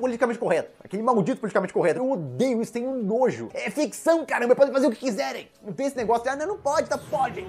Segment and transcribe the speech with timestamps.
[0.00, 0.70] politicamente correto.
[0.82, 2.00] Aquele maldito politicamente correto.
[2.00, 3.50] Eu odeio isso, tenho nojo.
[3.52, 5.48] É ficção, caramba, podem fazer o que quiserem.
[5.62, 7.46] Não tem esse negócio de, ah, não, não pode, tá, pode.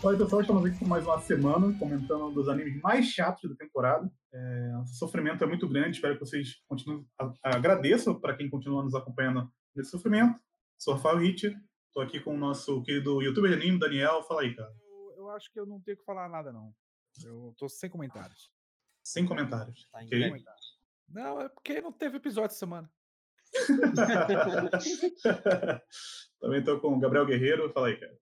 [0.00, 3.50] Fala aí, pessoal, estamos aqui com mais uma semana comentando um dos animes mais chatos
[3.50, 4.08] da temporada.
[4.32, 7.04] É, o sofrimento é muito grande, espero que vocês continuem.
[7.42, 10.40] Agradeço para quem continua nos acompanhando nesse sofrimento.
[10.78, 11.52] Sou Rafael Hit,
[11.88, 14.22] estou aqui com o nosso querido youtuber de anime, Daniel.
[14.22, 14.72] Fala aí, cara.
[14.80, 16.72] Eu, eu, acho que eu não tenho que falar nada, não.
[17.24, 18.52] Eu tô sem comentários.
[19.02, 19.88] Sem comentários.
[19.90, 20.28] Tá okay.
[20.28, 20.78] comentários.
[21.08, 22.88] Não, é porque não teve episódio essa semana.
[26.40, 27.72] Também estou com o Gabriel Guerreiro.
[27.72, 28.16] Fala aí, cara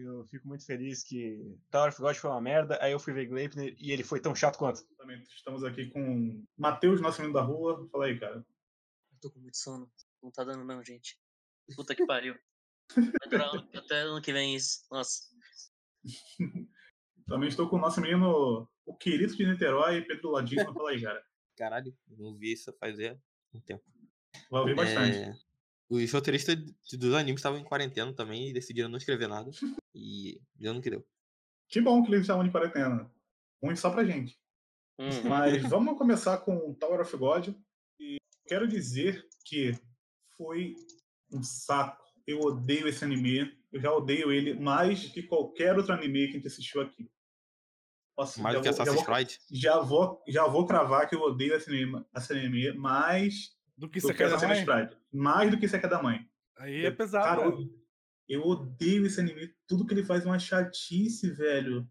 [0.00, 3.26] eu fico muito feliz que Tower of God foi uma merda, aí eu fui ver
[3.26, 4.84] Gleipnir e ele foi tão chato quanto.
[4.96, 7.88] Também estamos aqui com Matheus, nosso menino da rua.
[7.90, 8.36] Fala aí, cara.
[8.36, 9.90] Eu tô com muito sono.
[10.22, 11.18] Não tá dando não, gente.
[11.74, 12.36] Puta que pariu.
[12.94, 14.86] Vai durar até ano que vem isso.
[14.90, 15.22] Nossa.
[17.26, 20.72] Também estou com o nosso menino, o querido de Niterói, Pedro Ladino.
[20.72, 21.24] Fala aí, cara.
[21.56, 22.96] Caralho, não vi isso faz
[23.52, 23.84] um tempo.
[24.50, 25.45] Vai ouvir bastante.
[25.88, 26.56] Os roteiristas
[26.92, 29.50] dos animes estavam em quarentena também e decidiram não escrever nada.
[29.94, 31.06] E deu no que deu.
[31.68, 33.10] Que bom que eles estavam de quarentena.
[33.62, 34.38] Ruim só pra gente.
[34.98, 35.28] Uhum.
[35.28, 37.48] Mas vamos começar com Tower of God.
[38.00, 39.78] E quero dizer que
[40.36, 40.74] foi
[41.32, 42.04] um saco.
[42.26, 43.56] Eu odeio esse anime.
[43.72, 47.08] Eu já odeio ele mais do que qualquer outro anime que a gente assistiu aqui.
[48.18, 49.34] Nossa, mais do que Assassin's Creed?
[49.50, 54.00] Já vou, já vou cravar que eu odeio esse anime, esse anime mais do que
[54.00, 54.64] você quer da mãe?
[55.12, 56.26] Mais do que você quer da mãe.
[56.58, 57.24] Aí é pesado.
[57.24, 57.68] Cara, eu,
[58.28, 59.54] eu, odeio esse anime.
[59.66, 61.86] Tudo que ele faz é uma chatice, velho.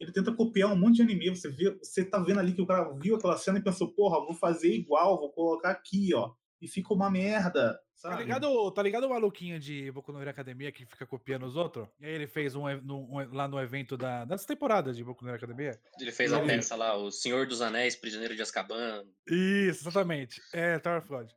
[0.00, 1.30] Ele tenta copiar um monte de anime.
[1.30, 4.24] Você vê, você tá vendo ali que o cara viu aquela cena e pensou, porra,
[4.24, 6.32] vou fazer igual, vou colocar aqui, ó.
[6.60, 7.74] E fica uma merda.
[7.74, 8.14] Tá sabe?
[8.16, 11.56] Tá ligado, tá ligado o maluquinho de Boku no Hero Academia que fica copiando os
[11.56, 11.88] outros?
[12.00, 15.30] E aí ele fez um, um, lá no evento da, dessa temporada de Boku no
[15.30, 15.80] Hero Academia.
[16.00, 19.04] Ele fez a peça lá, o Senhor dos Anéis, Prisioneiro de Azkaban.
[19.26, 20.40] Isso, exatamente.
[20.52, 21.30] É, Tower of God.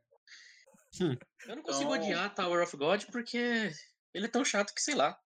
[0.99, 1.17] Hum.
[1.47, 2.05] Eu não consigo então...
[2.05, 3.71] odiar Tower of God porque
[4.13, 5.17] ele é tão chato que, sei lá.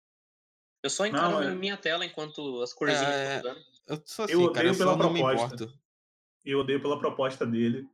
[0.84, 1.56] Eu só encaro não, é...
[1.56, 3.38] minha tela enquanto as corzinhas é...
[3.38, 3.56] estão
[3.88, 5.74] Eu, assim, eu odeio cara, eu pela proposta.
[6.46, 7.90] Eu odeio pela proposta dele,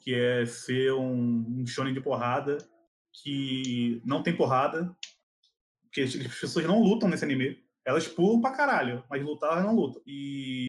[0.00, 2.58] que é ser um, um shonen de porrada
[3.12, 4.96] que não tem porrada,
[5.92, 7.62] que as pessoas não lutam nesse anime.
[7.84, 10.00] Elas pulam pra caralho, mas lutar elas não lutam.
[10.06, 10.66] E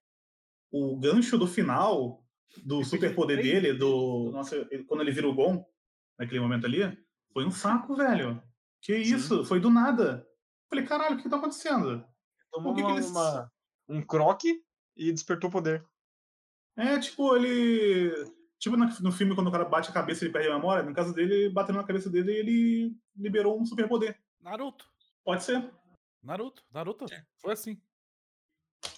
[0.72, 2.26] o gancho do final
[2.64, 5.64] do superpoder dele, do nossa, quando ele vira o Gon,
[6.18, 6.80] naquele momento ali,
[7.34, 8.42] foi um saco, velho.
[8.82, 9.40] Que isso?
[9.40, 9.46] Sim.
[9.46, 10.28] Foi do nada.
[10.70, 12.03] Falei, caralho, o que tá acontecendo?
[12.52, 13.09] Tomou que uma, que eles...
[13.09, 13.52] uma,
[13.88, 14.64] um croque
[14.96, 15.86] e despertou o poder.
[16.78, 18.12] É, tipo, ele.
[18.62, 20.94] Tipo no filme, quando o cara bate a cabeça e ele perde a memória, no
[20.94, 24.16] caso dele, batendo na cabeça dele, ele liberou um superpoder.
[24.40, 24.88] Naruto.
[25.24, 25.68] Pode ser.
[26.22, 26.64] Naruto.
[26.72, 27.12] Naruto.
[27.12, 27.26] É.
[27.40, 27.82] Foi assim.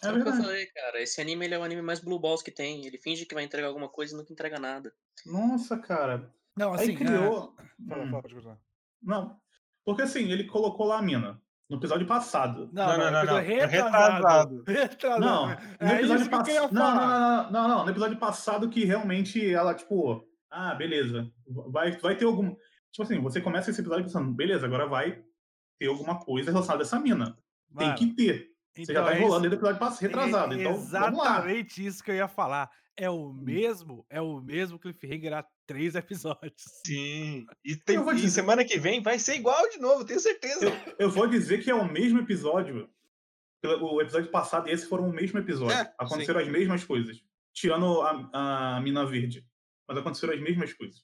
[0.01, 1.01] É o que eu falei, cara.
[1.01, 2.85] Esse anime ele é o anime mais blue balls que tem.
[2.85, 4.93] Ele finge que vai entregar alguma coisa e nunca entrega nada.
[5.25, 6.29] Nossa, cara.
[6.57, 6.89] Não, assim.
[6.89, 7.55] Aí criou.
[7.57, 7.87] É...
[7.87, 8.09] Fala, hum.
[8.09, 8.59] fala, pode
[9.01, 9.41] Não.
[9.85, 11.41] Porque assim, ele colocou lá a mina.
[11.69, 12.69] No episódio passado.
[12.73, 13.25] Não, não, não.
[13.25, 14.63] não, Retrasado.
[14.67, 15.19] Retrasado.
[15.25, 16.73] Não, no é episódio passado.
[16.73, 17.85] Não, não, não, não, não.
[17.85, 21.31] No episódio passado que realmente ela, tipo, ah, beleza.
[21.71, 22.55] Vai, vai ter algum.
[22.91, 25.23] Tipo assim, você começa esse episódio pensando, beleza, agora vai
[25.79, 27.35] ter alguma coisa relacionada a essa mina.
[27.75, 28.52] Tem que ter.
[28.75, 30.53] Você então, já tá enrolando desde o episódio passado, retrasado.
[30.55, 32.69] É então, exatamente isso que eu ia falar.
[32.97, 33.33] É o hum.
[33.33, 36.63] mesmo, é o mesmo cliffhanger há três episódios.
[36.85, 37.45] Sim.
[37.63, 38.29] E, tem, e dizer...
[38.29, 40.65] semana que vem vai ser igual de novo, tenho certeza.
[40.65, 42.89] Eu, eu, vou dizer que é o mesmo episódio.
[43.81, 45.75] O episódio passado e esse foram o mesmo episódio.
[45.75, 46.47] É, aconteceram sim.
[46.47, 47.23] as mesmas coisas.
[47.53, 49.47] Tirando a, a mina verde.
[49.87, 51.01] Mas aconteceram as mesmas coisas.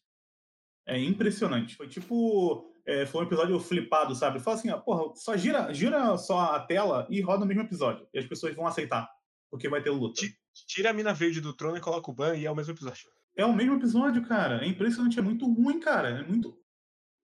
[0.86, 1.76] É impressionante.
[1.76, 2.69] Foi tipo.
[2.86, 4.40] É, foi um episódio flipado, sabe?
[4.40, 8.08] Fala assim, ó, porra, só gira, gira só a tela e roda o mesmo episódio.
[8.14, 9.10] E as pessoas vão aceitar.
[9.50, 10.22] Porque vai ter luta.
[10.68, 13.10] Tira a mina verde do trono e coloca o Ban e é o mesmo episódio.
[13.36, 14.64] É o mesmo episódio, cara.
[14.64, 16.10] É impressionante, é muito ruim, cara.
[16.10, 16.58] É muito.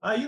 [0.02, 0.26] Aí,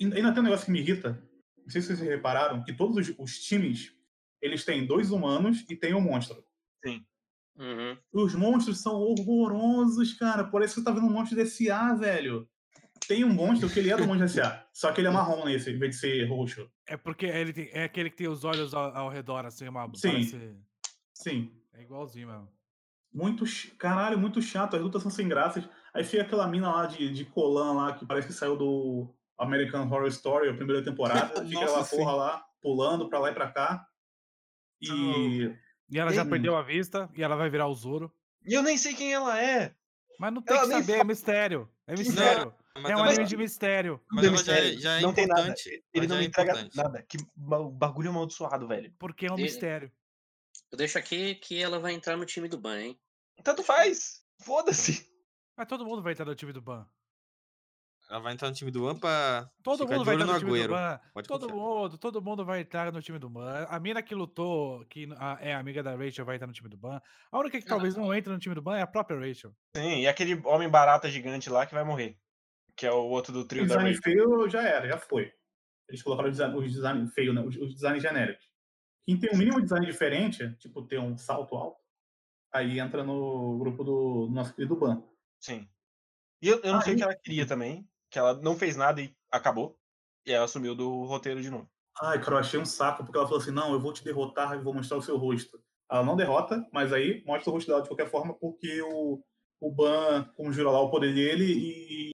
[0.00, 1.22] ainda tem um negócio que me irrita.
[1.58, 3.94] Não sei se vocês repararam, que todos os, os times
[4.42, 6.42] eles têm dois humanos e tem um monstro.
[6.84, 7.04] Sim.
[7.56, 7.96] Uhum.
[8.12, 10.44] Os monstros são horrorosos, cara.
[10.44, 12.48] Parece que você tá vendo um monstro de SA, velho.
[13.10, 15.68] Tem um monstro que ele é do monstro SA, só que ele é marrom nesse,
[15.68, 16.70] em vez de ser roxo.
[16.86, 19.90] É porque ele tem, é aquele que tem os olhos ao, ao redor, assim, uma.
[19.96, 20.12] Sim.
[20.12, 20.56] Parece...
[21.12, 21.52] Sim.
[21.72, 22.48] É igualzinho mesmo.
[23.12, 23.44] Muito,
[23.76, 24.76] caralho, muito chato.
[24.76, 25.68] As lutas são sem graças.
[25.92, 29.88] Aí fica aquela mina lá de, de Colan lá, que parece que saiu do American
[29.88, 31.42] Horror Story, a primeira temporada.
[31.44, 33.84] Fica aquela porra lá, pulando pra lá e pra cá.
[34.80, 35.52] E.
[35.90, 38.14] E ela já perdeu a vista e ela vai virar o Zoro.
[38.46, 39.74] E eu nem sei quem ela é.
[40.16, 41.00] Mas não tem ela que saber, fala...
[41.00, 41.68] é mistério.
[41.88, 42.54] É mistério.
[42.76, 44.00] Não, é um anime de mistério.
[44.10, 45.64] Mas ela já, é, já é não importante.
[45.64, 45.84] tem nada.
[45.92, 46.76] Ele não é entrega importante.
[46.76, 47.02] nada.
[47.02, 48.92] Que bagulho amaldiçoado, velho.
[48.98, 49.90] Porque é um mistério.
[50.70, 53.00] Eu deixo aqui que ela vai entrar no time do Ban, hein?
[53.42, 54.22] Tanto faz.
[54.40, 55.08] Foda-se.
[55.56, 56.86] Mas todo mundo vai entrar no time do Ban.
[58.08, 59.48] Ela vai entrar no time do Ban pra.
[59.62, 60.68] Todo mundo vai entrar no, no time Agüero.
[60.68, 61.00] do Ban.
[61.14, 63.66] Pode todo mundo, todo mundo vai entrar no time do Ban.
[63.68, 65.08] A mina que lutou, que
[65.40, 67.00] é amiga da Rachel, vai entrar no time do Ban.
[67.30, 69.54] A única que talvez não entre no time do Ban é a própria Rachel.
[69.76, 72.18] Sim, e aquele homem barata gigante lá que vai morrer.
[72.80, 75.30] Que é o outro do trio o da design feio já era, já foi.
[75.86, 77.42] Eles colocaram os design, design feio, né?
[77.42, 78.50] Os, os designs genéricos.
[79.04, 81.78] Quem tem um mínimo design diferente, tipo ter um salto alto,
[82.50, 85.02] aí entra no grupo do, do nosso querido Ban.
[85.38, 85.68] Sim.
[86.40, 89.02] E eu, eu não sei o que ela queria também, que ela não fez nada
[89.02, 89.78] e acabou.
[90.24, 91.70] E ela assumiu do roteiro de novo.
[92.00, 94.54] Ai, cara, eu achei um saco, porque ela falou assim: não, eu vou te derrotar
[94.54, 95.62] e vou mostrar o seu rosto.
[95.90, 99.22] Ela não derrota, mas aí mostra o rosto dela de qualquer forma, porque o,
[99.60, 101.44] o Ban conjura lá o poder dele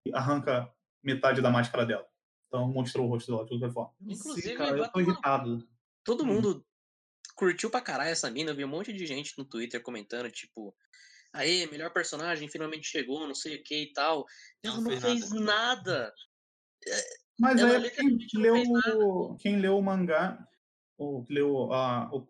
[0.04, 0.70] e arranca
[1.02, 2.06] metade da máscara dela.
[2.48, 3.94] Então mostrou o rosto dela de qualquer forma.
[4.00, 5.68] Inclusive, Sim, cara, eu tô irritado.
[6.04, 6.26] Todo hum.
[6.26, 6.66] mundo
[7.34, 8.50] curtiu pra caralho essa mina.
[8.50, 10.74] Eu vi um monte de gente no Twitter comentando, tipo,
[11.36, 14.24] Aê, melhor personagem, finalmente chegou, não sei o que e tal.
[14.62, 15.44] Ela não, não fez nada.
[15.44, 16.14] nada.
[16.86, 17.02] É,
[17.38, 20.38] Mas Ela é quem leu, quem leu o mangá,
[20.96, 22.26] ou leu a, o,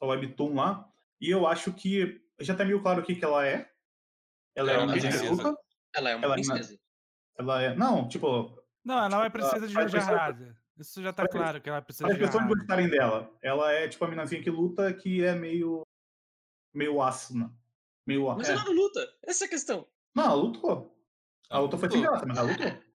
[0.00, 0.86] o webtoon lá,
[1.18, 3.70] e eu acho que já tá meio claro o que, que ela é.
[4.56, 5.56] Ela, é, é uma princesa.
[5.94, 6.74] Ela é uma ela é princesa.
[6.74, 6.78] É,
[7.38, 7.74] ela é.
[7.76, 8.62] Não, tipo.
[8.84, 10.56] Não, ela não é princesa de Jojo Harada.
[10.78, 13.30] Isso já tá claro que ela é princesa de As pessoas gostarem dela.
[13.40, 15.82] Ela é tipo a minazinha que luta que é meio.
[16.74, 17.50] meio ácida
[18.06, 18.34] meio.
[18.36, 18.52] Mas é.
[18.52, 19.86] ela não luta, essa é a questão.
[20.14, 20.96] Não, ela lutou.
[21.50, 22.86] A luta foi sem graça, mas ela lutou.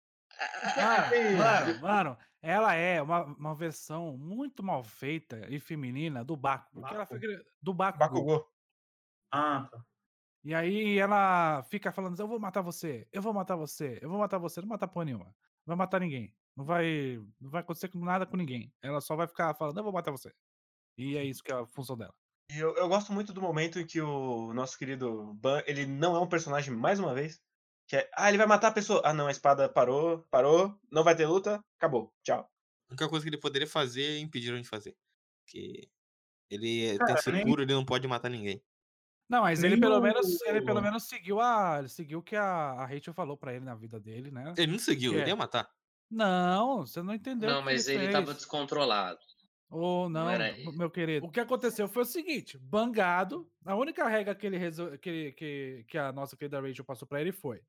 [0.76, 6.70] Ah, mano, mano, ela é uma, uma versão muito mal feita e feminina do Baco.
[6.72, 7.20] Porque ela foi
[7.60, 7.98] do Baco.
[7.98, 8.50] Bakugou.
[9.30, 9.84] Ah, tá.
[10.44, 14.18] E aí ela fica falando: eu vou matar você, eu vou matar você, eu vou
[14.18, 15.26] matar você, não matar porra nenhuma.
[15.66, 16.34] Não vai matar ninguém.
[16.56, 18.72] Não vai, não vai acontecer nada com ninguém.
[18.82, 20.32] Ela só vai ficar falando: eu vou matar você.
[20.98, 22.14] E é isso que é a função dela.
[22.50, 26.16] E eu, eu gosto muito do momento em que o nosso querido Ban, ele não
[26.16, 27.40] é um personagem, mais uma vez,
[27.88, 29.00] que é, ah, ele vai matar a pessoa.
[29.04, 32.40] Ah, não, a espada parou, parou, não vai ter luta, acabou, tchau.
[32.88, 34.94] A única coisa que ele poderia fazer é impedir de fazer.
[35.44, 35.88] Porque
[36.50, 37.64] ele é, Cara, tem seguro, nem...
[37.64, 38.62] ele não pode matar ninguém.
[39.28, 41.78] Não, mas ele pelo, menos, ele pelo menos seguiu a.
[41.78, 44.52] Ele seguiu o que a, a Rachel falou pra ele na vida dele, né?
[44.58, 45.28] Ele não seguiu, que ele é...
[45.28, 45.70] ia matar.
[46.10, 47.48] Não, você não entendeu.
[47.48, 49.20] Não, mas ele, ele tava descontrolado.
[49.70, 51.24] Ou não, não meu querido.
[51.24, 53.50] O que aconteceu foi o seguinte: bangado.
[53.64, 54.98] A única regra que, ele resol...
[54.98, 57.62] que, que, que a nossa querida Rachel passou para ele foi: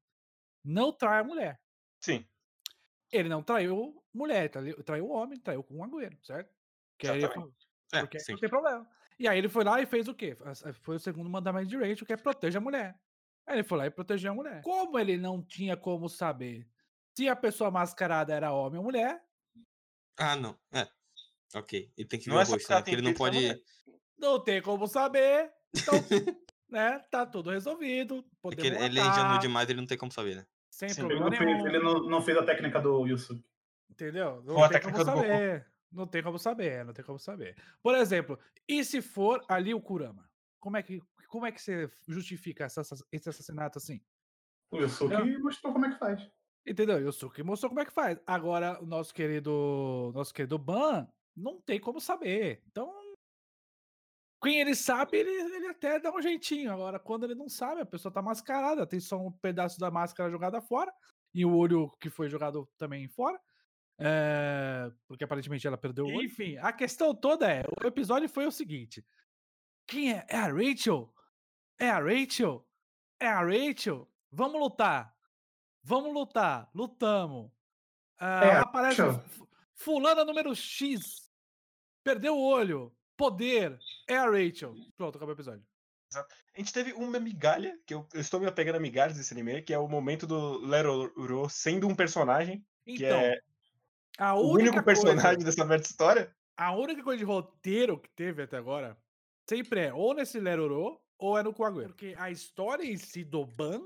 [0.63, 1.61] não trai a mulher.
[2.01, 2.25] Sim.
[3.09, 4.49] Ele não traiu mulher,
[4.83, 6.53] traiu o homem, traiu com um agüero, certo?
[6.97, 8.33] Que aí é, porque sim.
[8.33, 8.87] não tem problema.
[9.23, 10.35] E aí ele foi lá e fez o quê?
[10.81, 12.99] Foi o segundo mandamento de Rachel, que é proteger a mulher.
[13.47, 14.61] Aí ele foi lá e protegeu a mulher.
[14.61, 16.67] Como ele não tinha como saber
[17.15, 19.23] se a pessoa mascarada era homem ou mulher.
[20.17, 20.59] Ah, não.
[20.73, 20.85] É.
[21.55, 21.89] Ok.
[21.97, 22.75] Ele tem que ver não o é rosto, né?
[22.75, 23.63] Porque ele não pode.
[24.17, 25.49] Não tem como saber.
[25.73, 25.93] Então,
[26.67, 26.99] né?
[27.09, 28.25] Tá tudo resolvido.
[28.51, 30.45] É que ele, ele é ingênuo demais, ele não tem como saber, né?
[30.69, 33.45] Sem Sim, problema ele, não fez, ele não, não, fez a técnica do Yusuke.
[33.89, 34.43] Entendeu?
[34.43, 35.65] Não Ou tem como saber.
[35.93, 37.55] Não tem como saber, não tem como saber.
[37.81, 40.27] Por exemplo, e se for ali o Kurama?
[40.59, 42.81] Como é que, como é que você justifica essa,
[43.11, 44.01] esse assassinato assim?
[44.71, 45.39] O Yusuke Eu...
[45.39, 46.27] mostrou como é que faz.
[46.65, 46.97] Entendeu?
[46.97, 48.19] O Yusuke mostrou como é que faz.
[48.25, 52.63] Agora, o nosso querido, nosso querido Ban não tem como saber.
[52.67, 52.91] Então,
[54.41, 56.71] quem ele sabe, ele, ele até dá um jeitinho.
[56.71, 60.31] Agora, quando ele não sabe, a pessoa tá mascarada, tem só um pedaço da máscara
[60.31, 60.91] jogada fora
[61.33, 63.39] e o olho que foi jogado também fora.
[63.99, 66.23] É, porque aparentemente ela perdeu o olho.
[66.23, 69.05] Enfim, a questão toda é: o episódio foi o seguinte:
[69.87, 70.25] quem é?
[70.29, 71.13] É a Rachel?
[71.79, 72.67] É a Rachel?
[73.19, 74.09] É a Rachel?
[74.31, 75.13] Vamos lutar!
[75.83, 76.69] Vamos lutar!
[76.73, 77.51] Lutamos!
[78.19, 79.01] É, aparece.
[79.75, 81.29] Fulana número X
[82.03, 82.95] perdeu o olho.
[83.15, 84.75] Poder é a Rachel.
[84.97, 85.63] Pronto, acabou o episódio.
[86.15, 89.61] A gente teve uma migalha, que eu, eu estou me apegando a migalhas desse anime,
[89.61, 93.39] que é o momento do Leroro sendo um personagem, então, que é
[94.17, 96.35] a o único personagem coisa, dessa merda história.
[96.55, 98.97] A única coisa de roteiro que teve até agora
[99.49, 101.89] sempre é ou nesse Leroro ou é no Coagueiro.
[101.89, 103.81] Porque a história em si do Ban,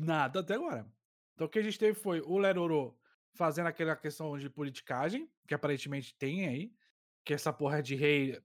[0.00, 0.86] nada até agora.
[1.34, 2.96] Então o que a gente teve foi o Leroro
[3.34, 6.72] fazendo aquela questão de politicagem, que aparentemente tem aí,
[7.24, 8.40] que essa porra de rei,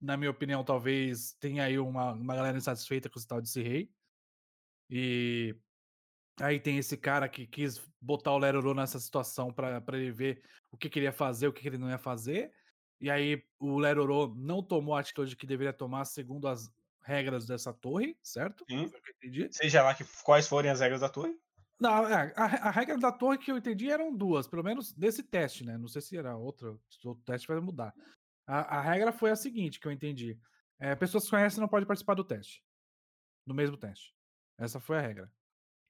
[0.00, 3.90] na minha opinião, talvez tenha aí uma, uma galera insatisfeita com esse tal desse rei.
[4.90, 5.56] E
[6.40, 10.76] aí tem esse cara que quis botar o Leroro nessa situação para ele ver o
[10.76, 12.52] que, que ele ia fazer, o que, que ele não ia fazer.
[13.00, 16.70] E aí o Lerorô não tomou a atitude que deveria tomar segundo as
[17.02, 18.64] regras dessa torre, certo?
[18.68, 18.90] Sim.
[19.50, 21.38] Seja lá que, quais forem as regras da torre.
[21.78, 25.22] Não, é, a, a, regra da torre que eu entendi eram duas, pelo menos nesse
[25.22, 25.76] teste, né?
[25.76, 27.94] Não sei se era outra, se outro teste vai mudar.
[28.46, 30.38] A, a regra foi a seguinte, que eu entendi.
[30.78, 32.64] É, pessoas que conhecem não podem participar do teste.
[33.46, 34.14] Do mesmo teste.
[34.58, 35.30] Essa foi a regra.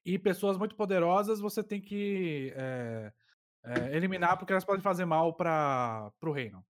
[0.07, 3.11] E pessoas muito poderosas você tem que é,
[3.65, 6.65] é, eliminar porque elas podem fazer mal para o reino.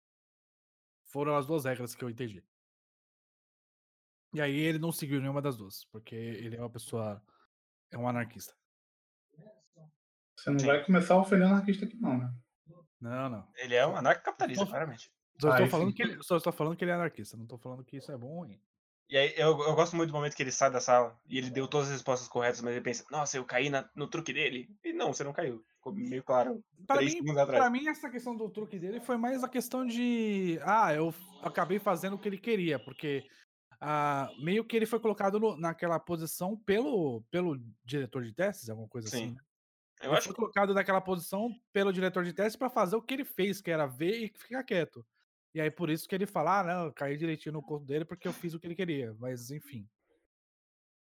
[1.05, 2.43] Foram as duas regras que eu entendi.
[4.33, 7.23] E aí ele não seguiu nenhuma das duas, porque ele é uma pessoa.
[7.91, 8.55] É um anarquista.
[10.35, 10.65] Você não Sim.
[10.65, 12.33] vai começar a ofender anarquista aqui, não, né?
[12.99, 13.47] Não, não.
[13.55, 15.11] Ele é um anarcocapitalista, claramente.
[15.39, 17.85] Só estou, falando que ele, só estou falando que ele é anarquista, não estou falando
[17.85, 18.59] que isso é bom ou ruim.
[19.09, 21.49] E aí, eu, eu gosto muito do momento que ele sai da sala e ele
[21.49, 24.69] deu todas as respostas corretas, mas ele pensa, nossa, eu caí na, no truque dele.
[24.83, 25.63] E não, você não caiu.
[25.75, 26.61] Ficou meio claro.
[26.85, 30.59] Pra mim, pra mim, essa questão do truque dele foi mais a questão de.
[30.61, 33.25] Ah, eu acabei fazendo o que ele queria, porque
[33.79, 38.89] ah, meio que ele foi colocado no, naquela posição pelo, pelo diretor de testes, alguma
[38.89, 39.17] coisa Sim.
[39.17, 39.31] assim.
[39.35, 39.41] Né?
[40.01, 43.13] Eu ele acho foi colocado naquela posição pelo diretor de testes para fazer o que
[43.13, 45.05] ele fez, que era ver e ficar quieto.
[45.57, 48.05] E aí por isso que ele fala, ah, não, eu caí direitinho no corpo dele
[48.05, 49.15] porque eu fiz o que ele queria.
[49.15, 49.89] Mas enfim.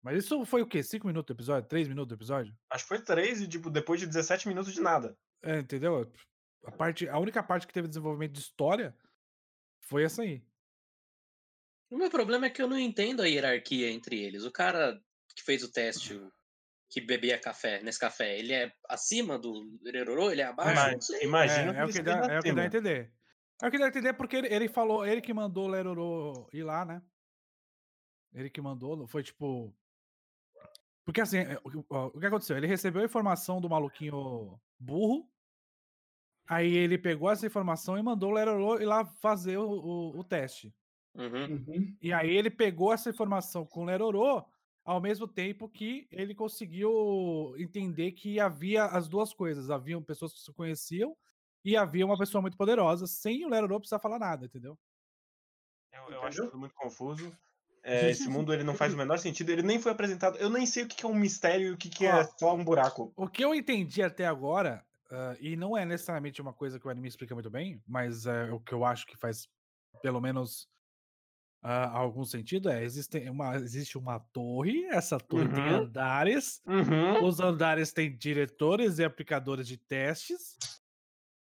[0.02, 0.82] Mas isso foi o quê?
[0.82, 1.68] 5 minutos do episódio?
[1.68, 2.56] 3 minutos do episódio?
[2.70, 5.14] Acho que foi 3 e, tipo, depois de 17 minutos de nada.
[5.42, 6.10] É, entendeu?
[6.64, 8.96] A, parte, a única parte que teve desenvolvimento de história
[9.82, 10.42] foi essa aí.
[11.90, 14.44] O meu problema é que eu não entendo a hierarquia entre eles.
[14.44, 14.98] O cara
[15.36, 16.18] que fez o teste,
[16.88, 20.30] que bebia café nesse café, ele é acima do Rerorô?
[20.30, 21.12] Ele é abaixo?
[21.20, 23.19] Imagina é, é, o que dá, é o que dá a entender.
[23.62, 26.48] É o que dá a entender porque ele, ele falou, ele que mandou o Lerorô
[26.52, 27.02] ir lá, né?
[28.32, 29.74] Ele que mandou, foi tipo.
[31.04, 32.56] Porque assim, é, o, o que aconteceu?
[32.56, 35.28] Ele recebeu a informação do maluquinho burro.
[36.48, 40.24] Aí ele pegou essa informação e mandou o Lerorô ir lá fazer o, o, o
[40.24, 40.74] teste.
[41.14, 41.64] Uhum.
[41.66, 41.96] Uhum.
[42.00, 44.44] E aí ele pegou essa informação com o Lerorô
[44.84, 49.70] ao mesmo tempo que ele conseguiu entender que havia as duas coisas.
[49.70, 51.16] Haviam pessoas que se conheciam
[51.64, 54.78] e havia uma pessoa muito poderosa, sem o Lerorô precisar falar nada, entendeu?
[55.92, 57.36] Eu, eu acho tudo muito confuso.
[57.82, 59.50] É, esse mundo ele não faz o menor sentido.
[59.50, 60.36] Ele nem foi apresentado.
[60.38, 63.12] Eu nem sei o que é um mistério e o que é só um buraco.
[63.16, 66.90] O que eu entendi até agora, uh, e não é necessariamente uma coisa que o
[66.90, 69.48] anime explica muito bem, mas é o que eu acho que faz
[70.02, 70.68] pelo menos
[71.64, 75.54] uh, algum sentido, é existe uma, existe uma torre, essa torre uhum.
[75.54, 77.24] tem andares, uhum.
[77.24, 80.56] os andares têm diretores e aplicadores de testes.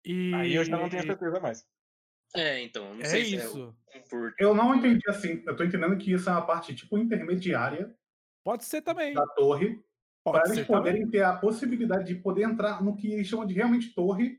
[0.04, 0.35] E...
[0.35, 1.66] Aí eu já não tenho certeza mais.
[2.35, 3.76] É, então, não é sei isso.
[3.90, 4.33] Se é.
[4.38, 5.42] Eu não entendi assim.
[5.47, 7.95] Eu tô entendendo que isso é uma parte tipo intermediária.
[8.45, 9.14] Pode ser também.
[9.14, 9.83] Da torre.
[10.23, 11.11] Para eles poderem também.
[11.11, 14.38] ter a possibilidade de poder entrar no que eles chamam de realmente torre,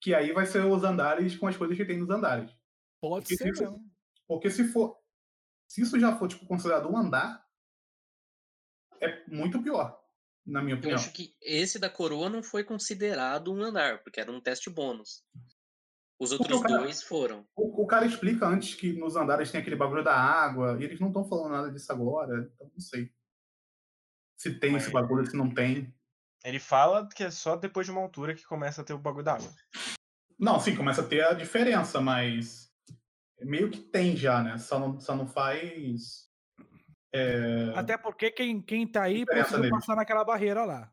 [0.00, 2.50] que aí vai ser os andares com as coisas que tem nos andares.
[3.00, 3.54] Pode porque ser.
[3.54, 3.80] Se isso,
[4.26, 4.98] porque se for.
[5.68, 7.44] Se isso já for tipo, considerado um andar,
[9.00, 10.00] é muito pior,
[10.46, 10.96] na minha opinião.
[10.96, 14.70] Eu acho que esse da coroa não foi considerado um andar, porque era um teste
[14.70, 15.24] bônus.
[16.18, 17.46] Os outros cara, dois foram.
[17.54, 20.98] O, o, cara explica antes que nos andares tem aquele bagulho da água, e eles
[20.98, 23.12] não estão falando nada disso agora, então não sei.
[24.38, 25.94] Se tem Mas esse bagulho, se não tem.
[26.44, 29.24] Ele fala que é só depois de uma altura que começa a ter o bagulho
[29.24, 29.52] da água.
[30.38, 32.70] Não, sim, começa a ter a diferença, mas
[33.40, 34.56] meio que tem já, né?
[34.58, 36.25] Só não, só não faz.
[37.16, 37.78] É...
[37.78, 39.70] Até porque quem, quem tá aí conseguiu nele.
[39.70, 40.92] passar naquela barreira lá.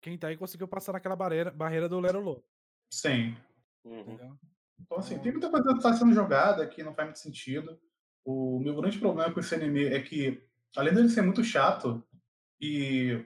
[0.00, 2.42] Quem tá aí conseguiu passar naquela barreira, barreira do Lerolô.
[2.90, 3.36] Sim.
[3.84, 4.36] Uhum.
[4.80, 7.80] Então, assim, tem muita coisa que está sendo jogada que não faz muito sentido.
[8.24, 10.44] O meu grande problema com esse anime é que,
[10.76, 12.02] além dele ser muito chato,
[12.60, 13.24] e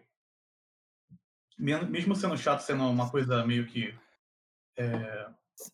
[1.58, 3.94] mesmo sendo chato, sendo uma coisa meio que
[4.76, 5.30] é,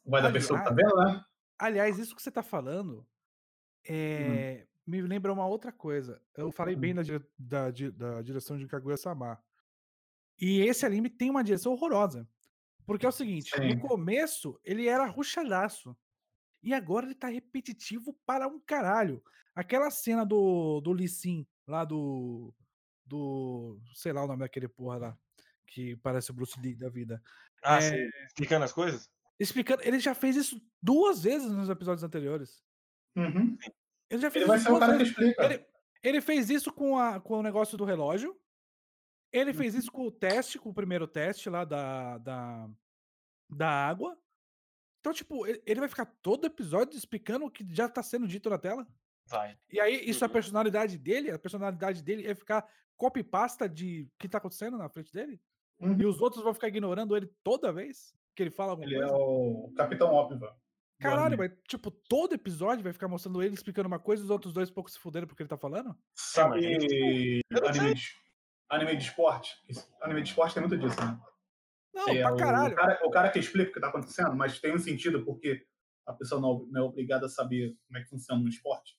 [0.07, 1.25] vai da pessoa que tá vendo, né?
[1.59, 3.05] Aliás, isso que você tá falando
[3.85, 4.72] é, hum.
[4.87, 6.21] Me lembra uma outra coisa.
[6.37, 7.03] Eu falei bem da,
[7.39, 9.43] da, da direção de Kaguya-sama.
[10.39, 12.29] E esse anime tem uma direção horrorosa.
[12.85, 13.75] Porque é o seguinte, Sim.
[13.75, 15.97] no começo ele era ruchadaço.
[16.63, 19.23] E agora ele tá repetitivo para um caralho.
[19.55, 22.55] Aquela cena do, do Lee Sin, lá do.
[23.05, 23.81] Do.
[23.95, 25.19] Sei lá o nome daquele porra lá.
[25.67, 27.23] Que parece o Bruce Lee da vida.
[27.65, 29.11] Ah, é, explicando as coisas?
[29.39, 29.83] Explicando.
[29.85, 32.63] Ele já fez isso duas vezes nos episódios anteriores.
[33.17, 33.57] Uhum.
[34.13, 34.65] Ele já fez ele isso.
[34.65, 35.45] Vai ser o cara que explica.
[35.45, 35.67] Ele,
[36.03, 38.39] ele, fez isso com, a, com o negócio do relógio.
[39.33, 42.71] Ele fez isso com o teste, com o primeiro teste lá da, da,
[43.49, 44.19] da água.
[45.01, 48.59] Então, tipo, ele vai ficar todo episódio explicando o que já tá sendo dito na
[48.59, 48.87] tela.
[49.27, 49.57] Vai.
[49.71, 50.35] E aí, isso é a uhum.
[50.35, 51.31] personalidade dele?
[51.31, 55.41] A personalidade dele é ficar copy-pasta de o que tá acontecendo na frente dele?
[55.81, 55.99] Uhum.
[55.99, 59.13] E os outros vão ficar ignorando ele toda vez que ele fala alguma ele coisa?
[59.13, 60.39] Ele é o Capitão Óbvio.
[61.03, 64.53] Caralho, mas tipo, todo episódio vai ficar mostrando ele explicando uma coisa e os outros
[64.53, 65.97] dois pouco se fuderam porque ele tá falando?
[66.15, 67.41] Sabe anime de,
[68.71, 69.57] anime de esporte?
[70.01, 71.19] Anime de esporte tem muito disso, né?
[71.95, 72.73] Não, é, pra caralho.
[72.73, 75.67] O cara, o cara que explica o que tá acontecendo, mas tem um sentido porque
[76.07, 78.97] a pessoa não, não é obrigada a saber como é que funciona no esporte.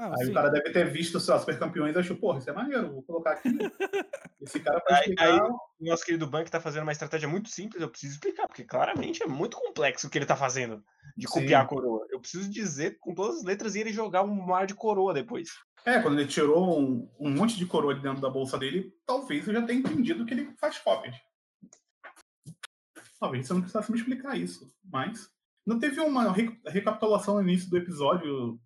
[0.00, 0.30] Ah, aí sim.
[0.30, 2.90] o cara deve ter visto sei lá, Super Campeões e achou, porra, isso é maneiro,
[2.90, 3.50] vou colocar aqui.
[4.40, 5.24] Esse cara vai explicar...
[5.24, 8.46] Aí, aí, o nosso querido Bank tá fazendo uma estratégia muito simples, eu preciso explicar,
[8.46, 10.82] porque claramente é muito complexo o que ele tá fazendo
[11.14, 11.66] de copiar sim.
[11.66, 12.06] a coroa.
[12.08, 15.50] Eu preciso dizer com todas as letras e ele jogar um mar de coroa depois.
[15.84, 19.46] É, quando ele tirou um, um monte de coroa de dentro da bolsa dele, talvez
[19.46, 21.14] eu já tenha entendido que ele faz cópias.
[23.20, 25.28] Talvez você não precisasse me explicar isso, mas...
[25.66, 26.32] Não teve uma
[26.66, 28.58] recapitulação no início do episódio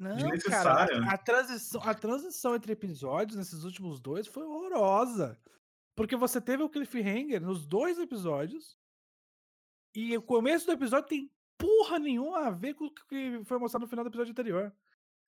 [0.00, 5.38] não, cara, a transição, a transição entre episódios nesses últimos dois foi horrorosa.
[5.94, 8.78] Porque você teve o cliffhanger nos dois episódios.
[9.94, 13.84] E o começo do episódio tem porra nenhuma a ver com o que foi mostrado
[13.84, 14.74] no final do episódio anterior.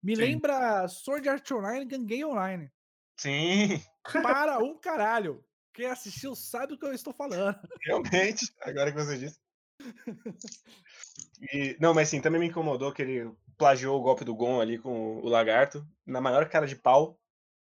[0.00, 0.22] Me Sim.
[0.22, 2.70] lembra Sword Art Online e Gangue Online.
[3.18, 3.82] Sim.
[4.22, 5.44] Para um caralho.
[5.74, 7.58] Quem assistiu sabe o que eu estou falando.
[7.82, 9.40] Realmente, agora que você disse.
[11.52, 14.78] E, não, mas sim, também me incomodou que ele plagiou o golpe do Gon ali
[14.78, 17.18] com o lagarto, na maior cara de pau.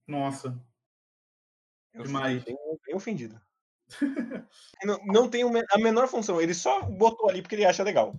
[0.08, 0.60] Nossa.
[1.94, 2.44] Eu Demais.
[2.44, 3.40] Bem, bem ofendido.
[4.84, 8.16] não, não tem a menor função, ele só botou ali porque ele acha legal.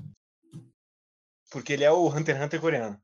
[1.51, 3.03] Porque ele é o Hunter x Hunter coreano.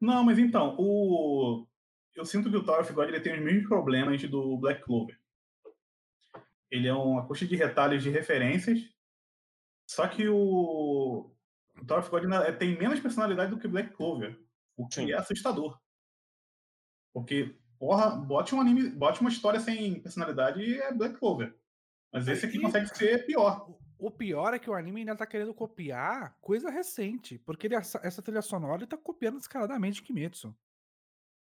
[0.00, 1.66] Não, mas então, o...
[2.14, 5.18] eu sinto que o Tower of God ele tem os mesmos problemas do Black Clover.
[6.70, 8.80] Ele é uma coxa de retalhos de referências
[9.90, 11.28] só que o,
[11.76, 14.40] o Tower of God é, tem menos personalidade do que Black Clover,
[14.76, 15.10] o que Sim.
[15.10, 15.80] é assustador.
[17.12, 21.58] Porque, porra, bote um anime, bote uma história sem personalidade e é Black Clover.
[22.12, 23.68] Mas esse aqui consegue ser pior.
[23.98, 28.22] O pior é que o anime ainda tá querendo copiar coisa recente, porque ele, essa
[28.22, 30.56] trilha sonora ele tá copiando descaradamente Kimetsu.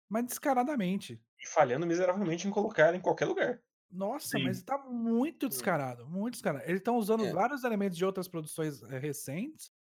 [0.09, 1.21] Mas descaradamente.
[1.37, 3.61] E falhando miseravelmente em colocar em qualquer lugar.
[3.91, 4.45] Nossa, Sim.
[4.45, 5.49] mas tá muito hum.
[5.49, 6.65] descarado, muito descarado.
[6.65, 7.33] Eles estão usando é.
[7.33, 9.73] vários elementos de outras produções é, recentes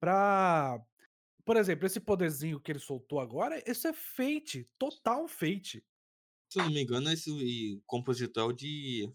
[0.00, 0.80] pra.
[1.44, 5.84] Por exemplo, esse poderzinho que ele soltou agora, isso é fate, total fate.
[6.52, 9.10] Se eu não me engano, esse compositor de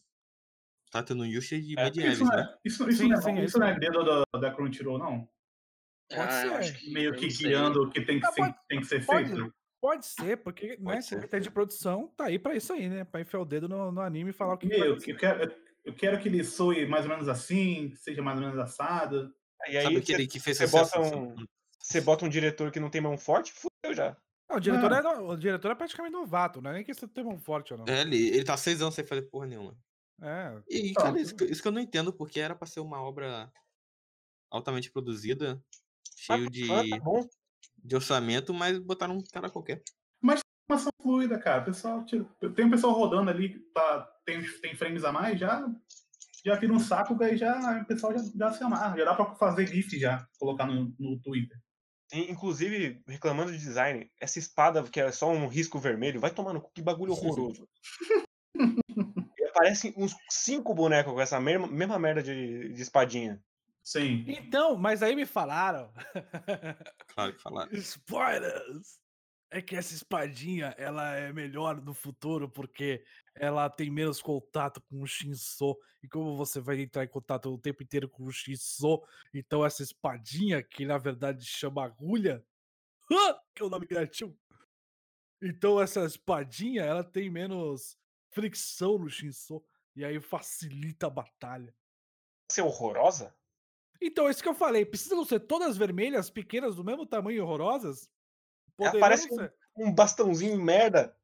[0.91, 2.57] Tata no Yusha de é, Medieves, isso, né?
[2.63, 5.29] Isso, isso, sim, não, é, sim, isso não é dedo da, da Crunchyroll, não?
[6.09, 6.89] Pode ah, ser.
[6.91, 9.53] Meio que guiando o que tem que, ser, tem que ser feito.
[9.85, 11.15] Pode ser, porque Pode né, ser.
[11.17, 13.03] comitê de produção tá aí pra isso aí, né?
[13.03, 15.55] Pra enfiar o dedo no, no anime e falar o que, Meu, que eu, quero,
[15.83, 19.31] eu quero que ele soe mais ou menos assim, que seja mais ou menos assado.
[19.67, 21.35] E aí, Sabe aquele que fez você bota, um,
[21.79, 24.17] você bota um diretor que não tem mão forte, fudeu já.
[24.49, 27.23] Não, o, diretor é, o diretor é praticamente novato, não é nem que você tem
[27.23, 27.85] mão forte ou não.
[27.87, 29.77] É, ele, ele tá seis anos sem fazer porra nenhuma.
[30.19, 30.63] É.
[30.67, 33.53] E, cara, isso, isso, que eu não entendo, porque era pra ser uma obra
[34.49, 35.63] altamente produzida,
[36.17, 36.67] cheio de.
[36.67, 37.23] Tá bom
[37.85, 39.81] de orçamento, mas botaram um cara qualquer.
[40.21, 41.63] Mas informação fluida, cara.
[41.63, 42.05] pessoal,
[42.55, 45.65] tem um pessoal rodando ali, tá, tem, tem frames a mais, já
[46.45, 48.95] já vira um saco, aí já o pessoal já, já se amarra.
[48.95, 51.57] Já dá pra fazer GIF já, colocar no, no Twitter.
[52.13, 56.83] Inclusive, reclamando de design, essa espada que é só um risco vermelho, vai tomando que
[56.83, 57.67] bagulho horroroso.
[58.55, 63.41] e aparecem uns cinco bonecos com essa mesma, mesma merda de, de espadinha.
[63.85, 64.25] Sim.
[64.27, 65.93] Então, mas aí me falaram.
[67.07, 67.71] Claro que falaram.
[67.73, 68.99] Spoilers!
[69.51, 75.01] É que essa espadinha, ela é melhor no futuro porque ela tem menos contato com
[75.01, 75.77] o Shinso.
[76.03, 79.01] E como você vai entrar em contato o tempo inteiro com o Shinso,
[79.33, 82.43] então essa espadinha, que na verdade chama agulha,
[83.53, 84.35] que é o nome criativo.
[85.41, 87.97] Então essa espadinha, ela tem menos
[88.31, 89.63] fricção no Shinso.
[89.95, 91.73] E aí facilita a batalha.
[92.51, 93.33] Ser horrorosa?
[94.05, 98.07] Então, isso que eu falei, precisam ser todas vermelhas, pequenas, do mesmo tamanho e horrorosas?
[98.99, 101.17] Parece um, um bastãozinho merda.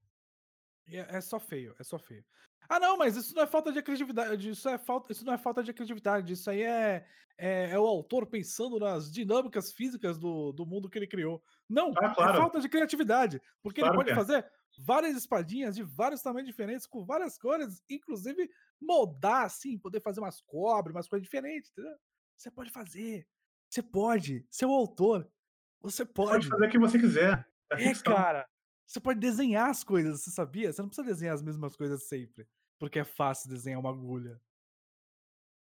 [0.87, 2.25] É, é, só feio, é só feio.
[2.67, 5.37] Ah, não, mas isso não é falta de criatividade, isso, é falta, isso não é
[5.37, 7.05] falta de criatividade, isso aí é,
[7.37, 11.43] é, é o autor pensando nas dinâmicas físicas do, do mundo que ele criou.
[11.69, 12.33] Não, ah, é claro.
[12.33, 14.15] é falta de criatividade, porque claro ele pode é.
[14.15, 18.49] fazer várias espadinhas de vários tamanhos diferentes, com várias cores, inclusive
[18.81, 21.95] moldar assim, poder fazer umas cobras, umas coisas diferentes, entendeu?
[22.41, 23.27] Você pode fazer.
[23.69, 24.47] Você pode.
[24.49, 25.31] Você é o autor.
[25.79, 26.31] Você pode.
[26.31, 27.47] Pode fazer o que você quiser.
[27.71, 28.49] É, é cara.
[28.83, 30.73] Você pode desenhar as coisas, você sabia?
[30.73, 32.47] Você não precisa desenhar as mesmas coisas sempre.
[32.79, 34.41] Porque é fácil desenhar uma agulha.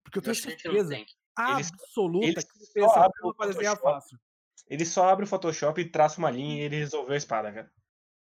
[0.02, 0.96] Porque eu tenho certeza
[1.36, 4.18] absoluta ele, que você abre para desenhar fácil.
[4.66, 7.72] Ele só abre o Photoshop e traça uma linha e ele resolveu a espada, cara.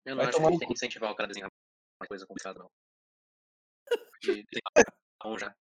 [0.06, 1.50] Eu não Vai acho que ele tem que incentivar o cara a desenhar
[2.00, 2.70] uma coisa complicada, não.
[4.10, 4.42] Porque
[5.22, 5.54] bom já.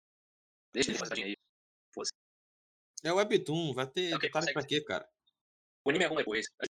[0.72, 1.36] Deixa ele fazer aí.
[1.92, 2.12] Fosse.
[3.04, 5.08] É o Webtoon, vai ter é okay, detalhe pra quê, cara?
[5.84, 6.46] O anime é bom depois.
[6.60, 6.66] Não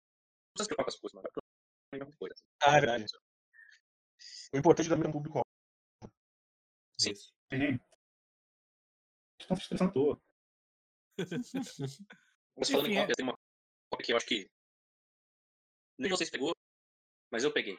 [0.54, 1.28] precisa se preocupar com as coisas, mano.
[1.92, 2.32] É depois.
[2.62, 3.06] Ah, é verdade.
[4.52, 5.40] O importante também é o público.
[6.98, 7.14] Sim.
[7.14, 7.80] Sim.
[9.40, 10.22] Estão se estressando à toa.
[12.56, 13.38] Mas falando em cópia, tem uma
[13.90, 14.50] cópia que eu acho que.
[15.98, 16.54] Nem vocês pegou,
[17.30, 17.78] mas eu peguei.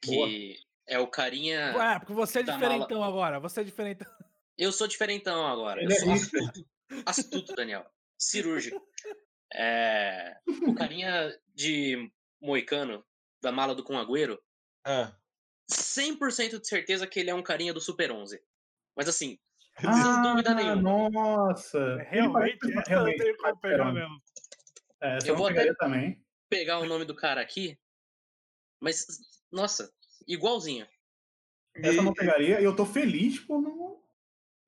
[0.00, 0.28] Que Boa.
[0.86, 1.76] é o carinha.
[1.76, 3.12] Ué, porque você é diferentão mala...
[3.12, 3.40] agora.
[3.40, 4.10] Você é diferentão.
[4.56, 5.82] Eu sou diferentão agora.
[5.82, 6.52] Ele eu sou é
[7.06, 7.54] astuto.
[7.54, 7.86] Daniel.
[8.18, 8.80] Cirúrgico.
[9.52, 10.36] É...
[10.66, 13.04] O carinha de moicano
[13.42, 14.40] da mala do Conagüero.
[14.84, 15.14] Ah.
[15.70, 18.40] 100% de certeza que ele é um carinha do Super 11.
[18.96, 19.38] Mas assim,
[19.76, 20.82] ah, sem dúvida nenhuma.
[20.82, 21.78] Nossa!
[21.78, 24.22] É, realmente, essa realmente, eu tenho como pegar mesmo.
[25.02, 26.22] É, eu vou até também.
[26.48, 27.78] pegar o nome do cara aqui,
[28.80, 29.06] mas,
[29.50, 29.90] nossa,
[30.26, 30.86] igualzinho.
[31.76, 33.99] Essa eu não pegaria e eu tô feliz por não.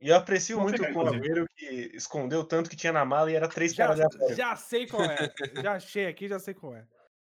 [0.02, 3.36] E eu aprecio não muito o Conagüero que escondeu tanto que tinha na mala e
[3.36, 5.16] era três já, caras Já sei qual é.
[5.64, 6.84] já achei aqui, já sei qual é.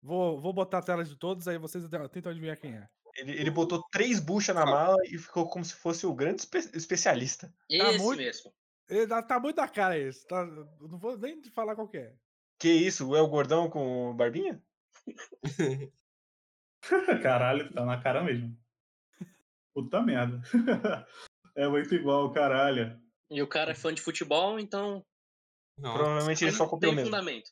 [0.00, 2.88] Vou, vou botar a tela de todos, aí vocês tentam adivinhar quem é.
[3.16, 6.58] Ele, ele botou três buchas na mala e ficou como se fosse o grande espe
[6.72, 7.48] especialista.
[7.48, 8.52] Tá Esse tá muito, mesmo.
[8.88, 10.24] Ele tá, tá muito na cara esse.
[10.26, 12.14] Tá, não vou nem te falar qual que é.
[12.60, 13.14] Que isso?
[13.16, 14.62] É o gordão com barbinha?
[17.22, 18.56] caralho, tá na cara mesmo.
[19.74, 20.40] Puta merda.
[21.56, 23.00] é muito igual, caralho.
[23.30, 25.04] E o cara é fã de futebol, então.
[25.78, 25.98] Nossa.
[25.98, 27.10] Provavelmente ele só copiou mesmo.
[27.10, 27.50] Tem fundamento.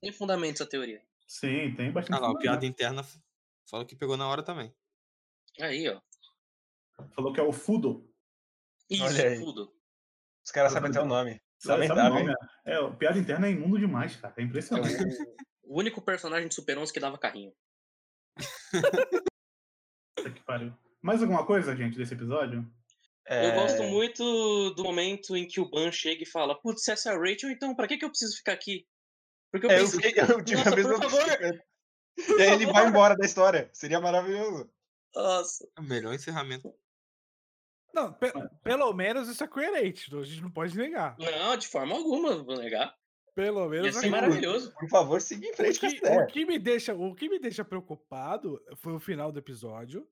[0.00, 1.02] Tem fundamento essa teoria.
[1.26, 2.16] Sim, tem bastante.
[2.16, 3.04] Ah lá, o piada interna
[3.68, 4.72] falou que pegou na hora também.
[5.60, 6.00] Aí, ó.
[7.14, 8.08] Falou que é o Fudo.
[8.88, 9.38] Isso, Olha aí.
[9.38, 9.72] Fudo.
[10.44, 11.42] Os caras sabem até o nome.
[11.58, 12.32] Sabe, sabe o nome,
[12.64, 12.74] é.
[12.74, 14.34] é, o piada interna é imundo demais, cara.
[14.36, 14.94] É impressionante.
[14.94, 15.02] É
[15.64, 17.52] o, único personagem de Super 11 que dava carrinho.
[20.22, 20.72] que pariu.
[21.02, 22.70] Mais alguma coisa, gente, desse episódio?
[23.28, 23.48] É...
[23.48, 27.10] Eu gosto muito do momento em que o Ban chega e fala: Putz, se essa
[27.10, 28.86] é a Rachel, então pra que, que eu preciso ficar aqui?
[29.50, 31.64] Porque eu é, penso, eu, fiquei, eu tive a mesma por favor.
[32.38, 33.68] E aí ele vai embora da história.
[33.72, 34.70] Seria maravilhoso.
[35.14, 35.68] Nossa.
[35.76, 36.72] É o melhor encerramento.
[37.92, 38.30] Não, pe
[38.62, 41.16] pelo menos isso é coerente, a gente não pode negar.
[41.18, 42.94] Não, de forma alguma, vou negar.
[43.34, 43.86] Pelo menos.
[43.86, 44.72] Ia ser é maravilhoso.
[44.78, 45.78] Por favor, siga em frente.
[45.78, 49.38] O que, o que, me deixa, o que me deixa preocupado foi o final do
[49.38, 50.06] episódio,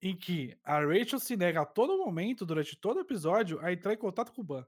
[0.00, 3.92] em que a Rachel se nega a todo momento, durante todo o episódio, a entrar
[3.92, 4.66] em contato com o Ban.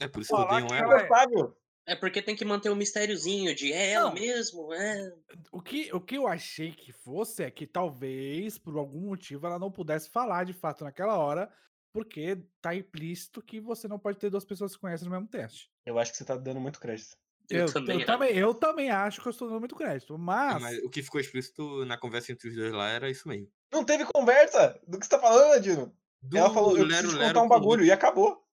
[0.00, 1.00] É por isso que eu tenho ela.
[1.00, 5.12] É é porque tem que manter o um mistériozinho de é ela mesmo, é.
[5.50, 9.58] O que, o que eu achei que fosse é que talvez, por algum motivo, ela
[9.58, 11.52] não pudesse falar de fato naquela hora,
[11.92, 15.26] porque tá implícito que você não pode ter duas pessoas que se conhecem no mesmo
[15.26, 15.68] teste.
[15.84, 17.16] Eu acho que você tá dando muito crédito.
[17.50, 20.62] Eu, eu, também, eu, também, eu também acho que eu estou dando muito crédito, mas...
[20.62, 20.78] Mas...
[20.84, 23.50] O que ficou explícito na conversa entre os dois lá era isso mesmo.
[23.72, 24.80] Não teve conversa!
[24.86, 25.92] Do que você tá falando, Adino?
[26.32, 28.46] Ela falou, eu preciso lero, contar um bagulho, e acabou.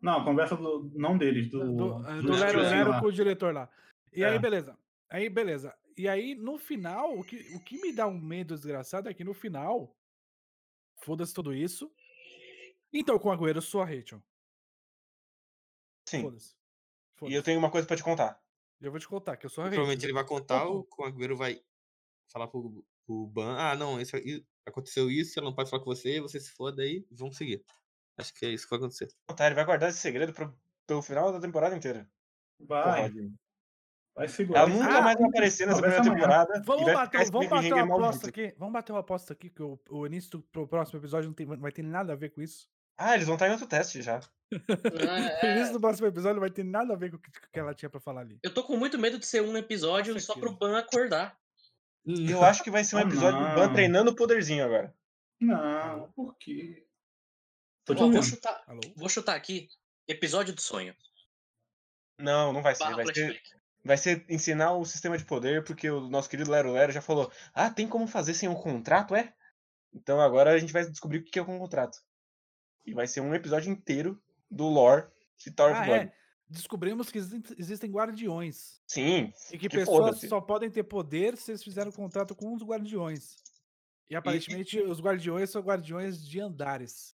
[0.00, 1.60] Não, a conversa do, não deles, do.
[1.60, 3.70] Do, do, do Lero Lero com o diretor lá.
[4.12, 4.28] E é.
[4.28, 4.76] aí, beleza.
[5.08, 5.74] Aí, beleza.
[5.96, 9.24] E aí, no final, o que, o que me dá um medo desgraçado é que
[9.24, 9.96] no final,
[10.98, 11.90] foda-se tudo isso.
[12.92, 14.22] Então, com o Agüero, eu sou a Rachel.
[16.08, 16.22] Sim.
[16.22, 16.54] Foda-se.
[17.24, 18.40] Foda e eu tenho uma coisa pra te contar.
[18.80, 19.68] Eu vou te contar, que eu sou a.
[19.68, 21.60] Provavelmente ele vai contar, o Agüero vai
[22.30, 24.16] falar pro, pro Ban, ah, não, isso,
[24.66, 27.64] aconteceu isso, ela não pode falar com você, você se foda aí, vamos seguir.
[28.16, 29.08] Acho que é isso que vai acontecer.
[29.36, 30.54] Tá, ele vai guardar esse segredo pro,
[30.86, 32.08] pelo final da temporada inteira.
[32.60, 33.10] Vai.
[34.14, 34.60] vai segurar.
[34.60, 36.62] Ela nunca ah, mais vai aparecer nessa primeira temporada.
[36.64, 38.54] Vamos bater, vamos bater uma aposta aqui.
[38.58, 41.58] Vamos bater uma aposta aqui, que o, o início do próximo episódio não, tem, não
[41.58, 42.68] vai ter nada a ver com isso.
[42.96, 44.20] Ah, eles vão estar em outro teste já.
[44.52, 47.74] o início do próximo episódio não vai ter nada a ver com o que ela
[47.74, 48.38] tinha pra falar ali.
[48.42, 51.36] Eu tô com muito medo de ser um episódio Nossa, só pro Ban acordar.
[52.06, 54.94] Eu acho que vai ser um episódio do Ban treinando o poderzinho agora.
[55.40, 56.86] Não, por quê?
[57.90, 58.64] Ó, vou, chutar,
[58.96, 59.68] vou chutar aqui.
[60.06, 60.94] Episódio do sonho.
[62.18, 62.94] Não, não vai ser.
[62.94, 63.42] Vai ser,
[63.82, 67.30] vai ser, ensinar o sistema de poder, porque o nosso querido Lero Lero já falou:
[67.52, 69.34] Ah, tem como fazer sem um contrato, é?
[69.92, 71.98] Então agora a gente vai descobrir o que é um contrato.
[72.84, 74.20] E vai ser um episódio inteiro
[74.50, 76.12] do lore de Tower ah, é.
[76.48, 77.18] Descobrimos que
[77.58, 78.80] existem guardiões.
[78.86, 79.32] Sim.
[79.50, 82.62] E que, que pessoas só podem ter poder se eles fizerem um contrato com os
[82.62, 83.36] guardiões.
[84.08, 84.82] E aparentemente e...
[84.82, 87.14] os guardiões são guardiões de andares.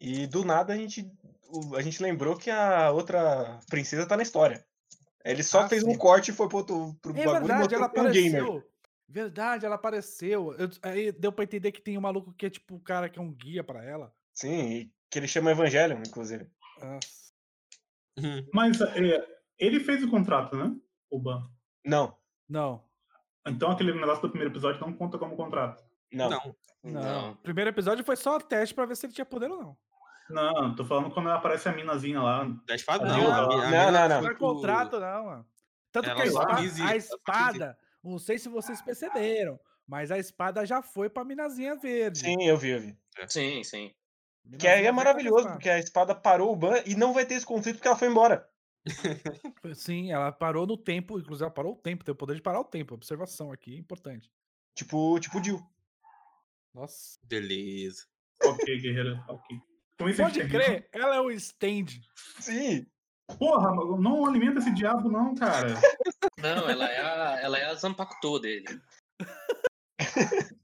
[0.00, 1.10] E do nada a gente,
[1.76, 4.64] a gente lembrou que a outra princesa tá na história.
[5.24, 5.90] Ele só ah, fez sim.
[5.90, 8.64] um corte e foi pro, outro, pro é bagulho verdade, ela apareceu.
[9.08, 10.54] Verdade, ela apareceu.
[10.54, 13.18] Eu, aí deu pra entender que tem um maluco que é tipo o cara que
[13.18, 14.14] é um guia para ela.
[14.36, 16.46] Sim, que ele chama Evangelho, inclusive.
[18.18, 18.46] Uhum.
[18.52, 19.26] Mas é,
[19.58, 20.76] ele fez o contrato, né?
[21.10, 21.42] O Ban.
[21.84, 22.16] Não.
[22.48, 22.84] Não.
[23.46, 25.82] Então aquele negócio do primeiro episódio não conta como contrato.
[26.12, 26.28] Não.
[26.28, 27.02] Não.
[27.02, 27.36] não.
[27.36, 29.78] primeiro episódio foi só teste para ver se ele tinha poder ou não.
[30.28, 32.44] Não, tô falando quando aparece a minazinha lá.
[32.66, 33.06] Da espada?
[33.06, 34.08] Não, Não, não, não, não, não.
[34.08, 35.46] Não foi é pro- contrato, não, mano.
[35.92, 40.18] Tanto Ela que a só espada, a espada, não sei se vocês perceberam, mas a
[40.18, 42.18] espada já foi pra minazinha verde.
[42.18, 42.98] Sim, eu vi, eu vi.
[43.28, 43.94] Sim, sim.
[44.58, 47.34] Que aí Minazinha é maravilhoso, porque a espada parou o ban e não vai ter
[47.34, 48.48] esse conflito porque ela foi embora.
[49.74, 52.60] Sim, ela parou no tempo, inclusive ela parou o tempo, tem o poder de parar
[52.60, 52.94] o tempo.
[52.94, 54.30] Observação aqui, importante.
[54.74, 55.60] Tipo, tipo Jill.
[56.72, 57.18] Nossa.
[57.24, 58.04] Beleza.
[58.44, 59.18] Ok, guerreiro.
[59.28, 59.58] Ok.
[59.98, 60.64] Com isso a Pode termina.
[60.64, 61.86] crer, ela é o stand.
[62.38, 62.86] Sim.
[63.38, 65.74] Porra, não alimenta esse diabo, não, cara.
[66.38, 68.66] Não, ela é a, ela é a Zampactô dele.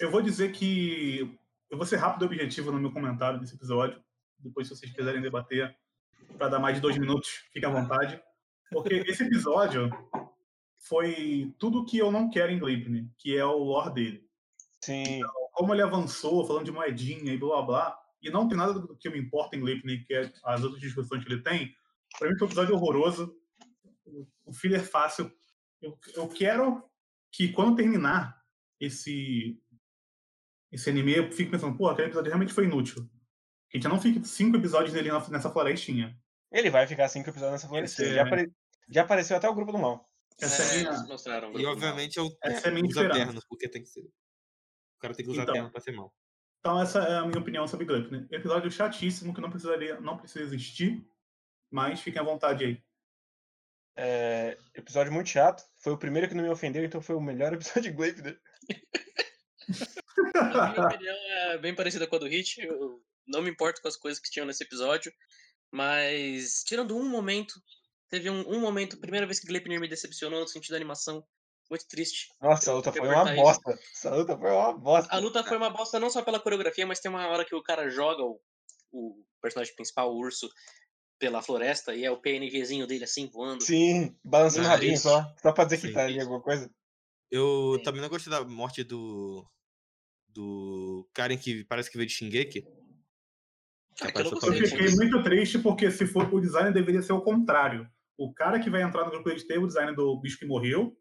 [0.00, 1.38] eu vou dizer que
[1.70, 4.02] eu vou ser rápido e objetivo no meu comentário desse episódio.
[4.38, 5.76] Depois, se vocês quiserem debater,
[6.36, 8.20] para dar mais de dois minutos, fique à vontade.
[8.70, 9.90] Porque esse episódio
[10.78, 14.28] foi tudo que eu não quero em Gleipnir, que é o lore dele.
[14.80, 15.20] Sim.
[15.52, 18.96] Como ele avançou, falando de moedinha e blá blá blá, e não tem nada do
[18.96, 21.74] que me importa em Gleipnir, que é as outras discussões que ele tem,
[22.18, 23.34] para mim foi um episódio horroroso,
[24.44, 25.30] o filler fácil.
[25.80, 26.82] Eu, eu quero
[27.30, 28.38] que quando terminar
[28.80, 29.60] esse
[30.70, 33.08] esse anime, eu fique pensando, pô, aquele episódio realmente foi inútil.
[33.70, 36.18] Que a gente não fique cinco episódios nele nessa florestinha.
[36.50, 38.08] Ele vai ficar cinco episódios nessa florestinha.
[38.14, 38.52] Já, é- apare-
[38.88, 40.08] já apareceu até o grupo do mal.
[40.40, 41.52] Essa é, É, minha, mostraram.
[41.58, 44.00] E obviamente é o essa é minha usa porque tem que ser.
[44.02, 45.54] O cara tem que usar Então.
[45.54, 46.14] terno pra ser mal.
[46.60, 48.26] Então essa é a minha opinião sobre Gleipnir.
[48.30, 51.06] Episódio chatíssimo que não precisaria, não precisa existir,
[51.70, 52.82] mas fiquem à vontade aí.
[53.96, 55.62] É, episódio muito chato.
[55.76, 57.52] Foi o primeiro que não me ofendeu, então foi o melhor
[57.82, 58.40] episódio de Gleipnir.
[60.34, 62.60] A minha opinião é bem parecida com a do Hit.
[62.60, 65.12] Eu não me importo com as coisas que tinham nesse episódio.
[65.70, 67.54] Mas, tirando um momento,
[68.08, 71.24] teve um, um momento, primeira vez que Gleipnir me decepcionou no sentido da animação.
[71.70, 72.28] Muito triste.
[72.40, 73.42] Nossa, a luta foi uma isso.
[73.42, 73.78] bosta.
[73.92, 75.14] Essa luta foi uma bosta.
[75.14, 77.62] A luta foi uma bosta não só pela coreografia, mas tem uma hora que o
[77.62, 78.40] cara joga o,
[78.90, 80.48] o personagem principal, o urso,
[81.18, 83.62] pela floresta e é o PNGzinho dele assim voando.
[83.62, 85.26] Sim, balançando o rabinho só.
[85.42, 86.70] Só pra dizer que Sim, tá ali alguma coisa.
[87.30, 87.82] Eu Sim.
[87.82, 89.46] também não gostei da morte do.
[90.38, 92.62] Do Karen que parece que veio de Shingeki.
[92.62, 97.90] Que eu fiquei muito triste porque se for o design deveria ser o contrário.
[98.16, 100.96] O cara que vai entrar no grupo de ter o design do bicho que morreu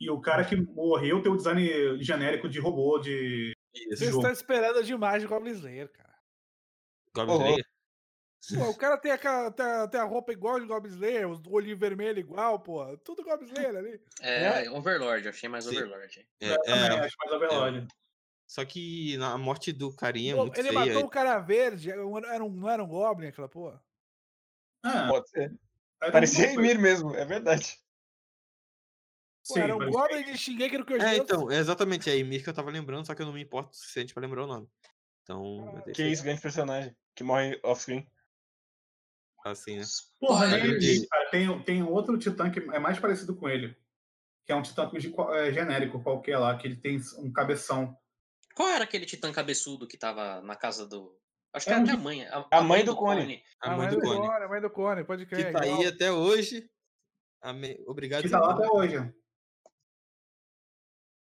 [0.00, 3.88] e o cara que morreu tem o design genérico de robô de Isso.
[3.88, 4.18] Vocês jogo.
[4.18, 6.14] estão esperando demais de Goblin Slayer, cara.
[7.12, 7.38] Goblin.
[7.38, 7.66] Slayer?
[8.54, 9.18] Pô, o cara tem a,
[9.50, 12.96] tem, a, tem a roupa igual de Goblin Slayer, os olhinhos vermelhos igual, pô.
[12.98, 14.00] Tudo Goblin Slayer ali.
[14.20, 15.76] É, Overlord, eu achei mais Sim.
[15.76, 16.28] Overlord.
[16.40, 17.88] É, é, acho mais Overlord.
[18.46, 20.86] Só que na- a morte do carinha é Pô, muito ele feia.
[20.86, 23.82] matou o cara verde, era um, não era um Goblin aquela porra?
[24.82, 25.54] Ah, Pode ser.
[25.98, 27.76] Parecia Emir mesmo, é verdade.
[29.48, 31.06] Pô, Sim, era um parecia- Goblin de Shingeki no Kyojin.
[31.06, 33.42] É, então, é exatamente, é Emir que eu tava lembrando, só que eu não me
[33.42, 34.68] importo o suficiente pra lembrar o nome.
[35.22, 36.96] Então, ter Que isso, grande personagem.
[37.14, 38.06] Que morre off-screen.
[39.44, 39.84] assim, né?
[40.20, 43.76] Porra, nem- cara, tem, tem outro titã que é mais parecido com ele.
[44.44, 44.90] Que é um titã
[45.34, 47.96] é, genérico qualquer lá, que ele tem um cabeção.
[48.56, 51.14] Qual era aquele titã cabeçudo que tava na casa do.
[51.52, 52.26] Acho que É era até a mãe.
[52.26, 53.44] A, a mãe do Cone.
[53.60, 54.26] A mãe do Cone.
[54.26, 55.46] A mãe do Cone, pode crer.
[55.48, 56.70] Que tá aí até hoje.
[57.42, 58.96] Ame- Obrigado, Que tá lá até hoje.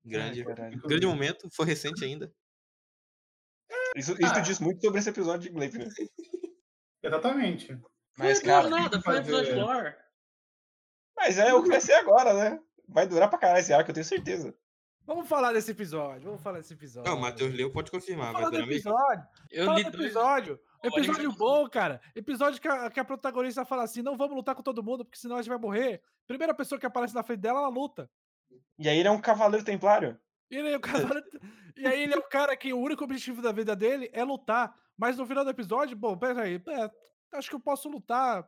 [0.06, 2.34] Grande, Ai, grande momento, foi recente ainda.
[3.96, 4.40] Isso, isso Ah.
[4.40, 5.88] diz muito sobre esse episódio de Gleipnir.
[7.04, 7.78] Exatamente.
[8.18, 9.96] Mas, não cara, nada, foi um episódio lore.
[11.16, 12.60] mas é o que vai ser agora, né?
[12.88, 14.58] Vai durar pra caralho esse arco, eu tenho certeza.
[15.08, 17.10] Vamos falar desse episódio, vamos falar desse episódio.
[17.10, 19.26] Não, o Matheus Leu pode confirmar, Vamos falar do episódio.
[19.50, 20.60] Eu Fala li do episódio.
[20.84, 22.02] Episódio bom, cara.
[22.14, 25.18] Episódio que a, que a protagonista fala assim: não vamos lutar com todo mundo, porque
[25.18, 26.02] senão a gente vai morrer.
[26.28, 28.12] Primeira pessoa que aparece na frente dela, ela luta.
[28.78, 30.20] E aí ele é um cavaleiro templário.
[30.52, 31.24] E, ele é o cara-
[31.78, 34.76] e aí ele é o cara que o único objetivo da vida dele é lutar.
[34.98, 36.92] Mas no final do episódio, bom, peraí, é,
[37.38, 38.46] acho que eu posso lutar,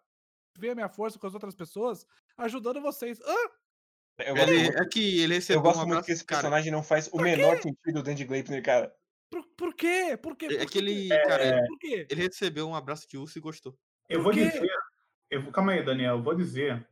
[0.58, 2.06] ver a minha força com as outras pessoas,
[2.38, 3.18] ajudando vocês.
[3.22, 3.50] Ah,
[4.20, 6.42] Eu gosto, Ele, muito, é que ele eu recebeu gosto um muito que esse cara,
[6.42, 8.94] personagem não faz o menor sentido dentro de Gleipnir, cara.
[9.30, 10.18] por, por quê?
[10.22, 10.46] Por quê?
[10.46, 10.78] é Por que quê?
[10.80, 12.08] ele, cara, ele, Por quê?
[12.10, 13.78] ele recebeu um abraço de urso e gostou.
[14.10, 14.46] Eu Por vou quê?
[14.50, 14.70] dizer.
[15.30, 16.18] Eu, vou- calma aí, Daniel.
[16.18, 16.88] Eu vou dizer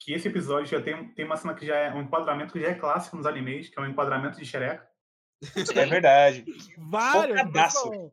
[0.00, 2.68] que esse episódio já tem, tem uma cena que já é um enquadramento que já
[2.68, 4.88] é clássico nos animes, que é um enquadramento de xereca.
[5.74, 6.44] É verdade.
[6.78, 8.12] Vários, não.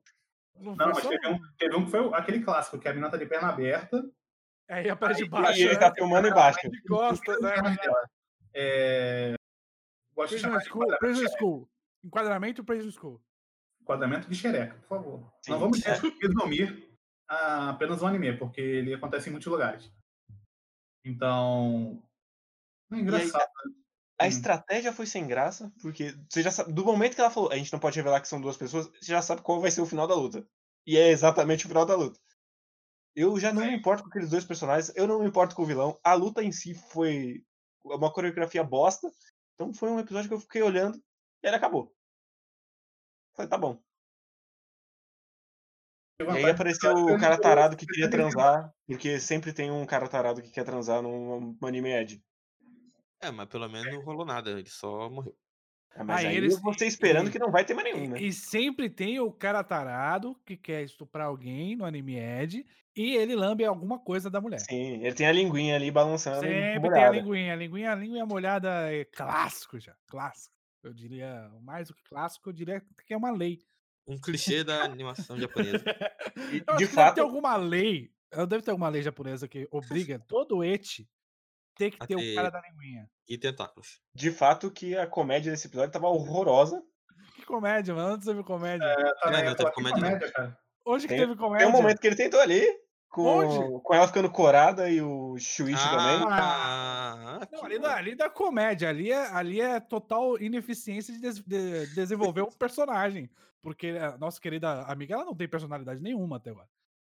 [0.56, 3.25] Não, mas teve um, teve um que foi aquele clássico, que a menina tá de
[3.25, 4.03] perna aberta.
[4.67, 5.60] É, e a perna de baixo.
[5.60, 6.60] E ele tá filmando embaixo.
[6.69, 7.56] De costas, né?
[8.54, 9.36] É...
[10.16, 11.70] Prison School, Prison School.
[12.04, 13.22] Enquadramento Prison School.
[13.82, 15.34] Enquadramento de xereca, por favor.
[15.42, 15.52] Sim.
[15.52, 15.82] Não vamos
[16.22, 16.89] resumir
[17.28, 19.92] a apenas um anime, porque ele acontece em muitos lugares.
[21.06, 22.02] Então.
[22.92, 23.50] É engraçado.
[23.66, 23.74] Né?
[24.20, 27.52] a, a estratégia foi sem graça, porque você já sabe, do momento que ela falou,
[27.52, 29.82] a gente não pode revelar que são duas pessoas, você já sabe qual vai ser
[29.82, 30.48] o final da luta.
[30.86, 32.20] E é exatamente o final da luta.
[33.16, 35.66] Eu já não me importo com aqueles dois personagens, eu não me importo com o
[35.66, 36.00] vilão.
[36.04, 37.44] A luta em si foi
[37.84, 39.12] uma coreografia bosta.
[39.54, 40.98] Então foi um episódio que eu fiquei olhando
[41.43, 41.93] e ele acabou.
[43.36, 43.82] Falei, tá bom.
[46.19, 50.41] E aí apareceu o cara tarado que queria transar, porque sempre tem um cara tarado
[50.41, 52.24] que quer transar num anime Ed.
[53.19, 55.36] É, mas pelo menos não rolou nada, ele só morreu.
[55.95, 58.21] É, mas aí, aí eles, você esperando e, que não vai ter mais nenhum, né?
[58.21, 63.36] E sempre tem o cara tarado que quer estuprar alguém no anime Ed e ele
[63.36, 64.60] lambe alguma coisa da mulher.
[64.60, 66.41] Sim, ele tem a linguinha ali balançando.
[66.41, 67.53] Sempre tem a linguinha.
[67.53, 69.95] A linguinha, a linguinha molhada é clássico já.
[70.08, 70.53] Clássico.
[70.84, 73.60] Eu diria, mais do que clássico, eu diria que é uma lei.
[74.08, 75.84] Um clichê da animação japonesa.
[76.77, 77.15] de fato.
[77.15, 78.12] Deve ter alguma lei.
[78.49, 81.08] Deve ter alguma lei japonesa que obriga todo eti
[81.75, 83.09] ter que ter o cara da linguinha.
[83.27, 84.01] E tentáculos.
[84.13, 86.81] De fato que a comédia desse episódio tava horrorosa.
[87.36, 88.15] Que comédia, mano?
[88.15, 88.86] Onde você viu comédia?
[88.86, 90.57] É, tá não, não teve comédia, comédia cara.
[90.86, 91.65] Hoje que tem, teve comédia.
[91.65, 92.65] Tem um momento que ele tentou ali.
[93.09, 96.27] Com, com ela ficando corada e o Shuichi ah, também.
[96.31, 101.39] Ah, não, ali, da, ali da comédia, ali é, ali é total ineficiência de, des,
[101.39, 103.29] de desenvolver um personagem.
[103.62, 106.67] Porque a nossa querida amiga, ela não tem personalidade nenhuma até agora.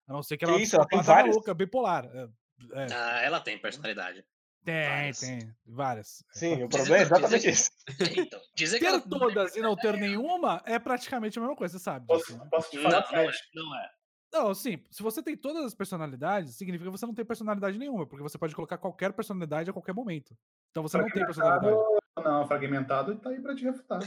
[0.07, 1.35] A não ser que ela, que isso, ela tem várias.
[1.35, 2.05] louca, bipolar.
[2.05, 2.29] É,
[2.73, 2.87] é.
[2.93, 4.23] Ah, ela tem personalidade.
[4.67, 5.21] Tem, várias.
[5.21, 5.57] tem.
[5.65, 6.25] Várias.
[6.33, 7.71] Sim, o problema é exatamente isso.
[8.17, 12.05] Então, dizer ter todas e não ter nenhuma é praticamente a mesma coisa, você sabe.
[12.05, 13.07] Posso, posso te falar?
[13.13, 13.91] Não, não, é, não é.
[14.33, 14.83] Não, sim.
[14.91, 18.37] Se você tem todas as personalidades, significa que você não tem personalidade nenhuma, porque você
[18.37, 20.37] pode colocar qualquer personalidade a qualquer momento.
[20.73, 21.77] Então você não tem personalidade.
[22.25, 24.01] Não, fragmentado tá aí pra te refutar.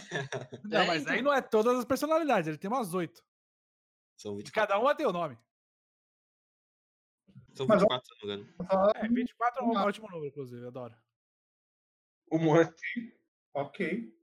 [0.65, 3.23] não, mas aí não é todas as personalidades, ele tem umas oito.
[4.17, 4.51] São 24.
[4.51, 5.37] Cada uma tem o nome.
[7.59, 8.93] São 24, se não me engano.
[8.95, 10.95] É, 24 é um ótimo número, inclusive, adoro.
[12.31, 12.73] Humor.
[13.53, 14.13] Ok.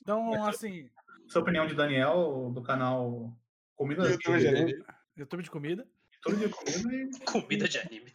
[0.00, 0.88] Então, assim.
[1.26, 3.36] Sua opinião de Daniel, do canal
[3.76, 4.84] Comida YouTube de anime.
[5.18, 5.88] YouTube de comida.
[6.14, 7.10] YouTube de comida e.
[7.30, 8.12] Comida de anime.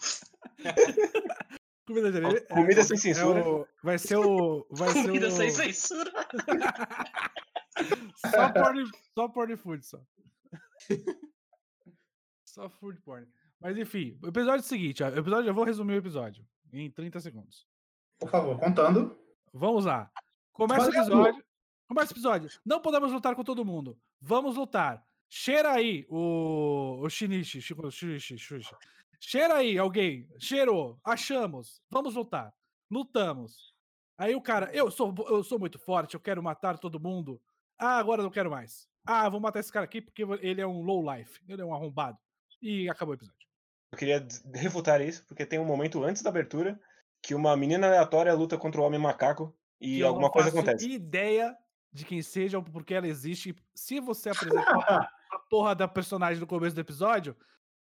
[1.86, 2.42] comida de anime.
[2.42, 3.40] Comida é, sem censura.
[3.42, 4.66] É o, vai ser o.
[4.72, 5.52] Vai comida ser o...
[5.52, 6.12] sem censura.
[8.16, 10.04] só porn, só porn food, só.
[12.44, 13.28] só food porn.
[13.64, 16.46] Mas enfim, o episódio é o seguinte, ó, o episódio, eu vou resumir o episódio
[16.74, 17.66] em 30 segundos.
[18.20, 19.18] Por favor, contando.
[19.54, 20.12] Vamos lá.
[20.52, 21.46] Começa o episódio.
[21.88, 22.50] Começa o episódio.
[22.66, 23.98] Não podemos lutar com todo mundo.
[24.20, 25.02] Vamos lutar.
[25.30, 28.76] Cheira aí o, o Shinichi, Shinichi, Shinichi.
[29.18, 30.28] Cheira aí alguém.
[30.38, 31.00] Cheirou.
[31.02, 31.82] Achamos.
[31.90, 32.54] Vamos lutar.
[32.92, 33.74] Lutamos.
[34.18, 37.42] Aí o cara, eu sou, eu sou muito forte, eu quero matar todo mundo.
[37.80, 38.90] Ah, agora não quero mais.
[39.06, 41.42] Ah, vou matar esse cara aqui porque ele é um low life.
[41.48, 42.18] Ele é um arrombado.
[42.62, 43.53] E acabou o episódio.
[43.94, 46.80] Eu queria refutar isso, porque tem um momento antes da abertura
[47.22, 50.90] que uma menina aleatória luta contra o homem macaco e que alguma coisa acontece.
[50.90, 51.56] ideia
[51.92, 53.56] de quem seja ou porque ela existe.
[53.76, 54.66] Se você apresentar
[55.32, 57.38] a porra da personagem no começo do episódio,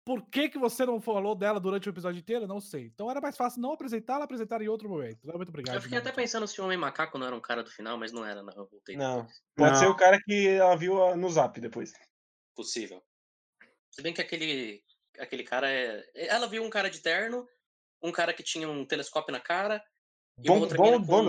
[0.04, 2.44] por que, que você não falou dela durante o episódio inteiro?
[2.44, 2.86] Não sei.
[2.86, 5.24] Então era mais fácil não apresentá-la, apresentar em outro momento.
[5.24, 5.76] Muito obrigado.
[5.76, 8.10] Eu fiquei até pensando se o Homem Macaco não era um cara do final, mas
[8.10, 8.52] não era, não.
[8.52, 8.96] Eu voltei.
[8.96, 9.28] Não.
[9.54, 9.78] Pode não.
[9.78, 11.92] ser o cara que ela viu no zap depois.
[12.56, 13.00] Possível.
[13.92, 14.82] Se bem que aquele
[15.18, 16.04] aquele cara é.
[16.14, 17.46] Ela viu um cara de terno,
[18.02, 19.82] um cara que tinha um telescópio na cara.
[20.38, 21.24] E bom, outra bom, bom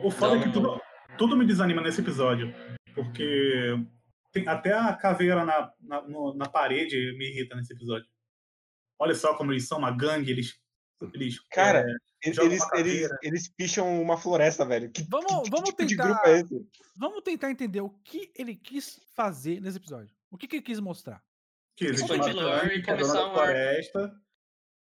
[0.00, 0.40] O foda então...
[0.40, 0.80] é que tudo,
[1.18, 2.54] tudo me desanima nesse episódio.
[2.94, 3.76] Porque
[4.32, 8.06] tem, até a caveira na, na, no, na parede me irrita nesse episódio.
[8.98, 10.58] Olha só como eles são uma gangue, eles.
[11.12, 12.38] eles Cara, é, eles,
[12.74, 14.90] eles, eles, picham uma floresta, velho.
[14.90, 16.22] Que, vamos, que, vamos tipo tentar.
[16.26, 16.42] É
[16.96, 20.14] vamos tentar entender o que ele quis fazer nesse episódio.
[20.30, 21.22] O que, que ele quis mostrar?
[21.76, 24.20] Que existe uma é dona da floresta.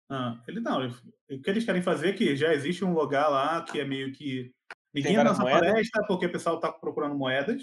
[0.08, 3.64] Ah, ele não, o que eles querem fazer é que já existe um lugar lá
[3.64, 4.54] que é meio que.
[4.94, 7.62] Ninguém na floresta porque o pessoal tá procurando moedas.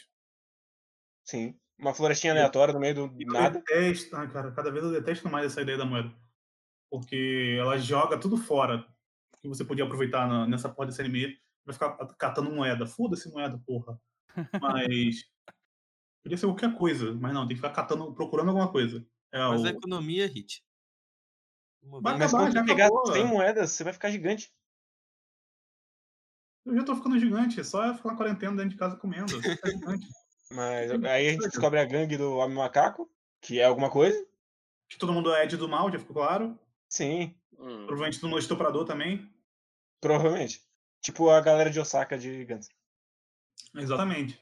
[1.26, 1.58] Sim.
[1.80, 3.60] Uma florestinha aleatória no meio do e nada.
[3.60, 6.14] Detesto, cara, cada vez eu detesto mais essa ideia da moeda.
[6.92, 8.86] Porque ela joga tudo fora
[9.42, 11.38] que você podia aproveitar na, nessa porra desse anime.
[11.66, 12.86] Vai ficar catando moeda.
[12.86, 14.00] Foda-se moeda, porra.
[14.62, 15.26] Mas.
[16.24, 19.06] Podia ser qualquer coisa, mas não, tem que ficar catando, procurando alguma coisa.
[19.34, 19.66] É mas o...
[19.66, 20.64] a economia, Hit.
[21.82, 24.54] Mas, mas quando você pegar 100 moedas, você vai ficar gigante.
[26.66, 29.34] Eu já tô ficando gigante, é só ficar na quarentena dentro de casa comendo.
[30.52, 33.12] Mas aí a gente descobre a gangue do Homem Macaco,
[33.42, 34.24] que é alguma coisa.
[34.88, 36.58] Que todo mundo é Ed do mal, já ficou claro.
[36.88, 37.36] Sim.
[37.54, 37.88] Hum.
[37.88, 39.30] Provavelmente do estuprador também.
[40.00, 40.62] Provavelmente.
[41.02, 42.70] Tipo a galera de Osaka de Guns.
[43.76, 44.40] Exatamente.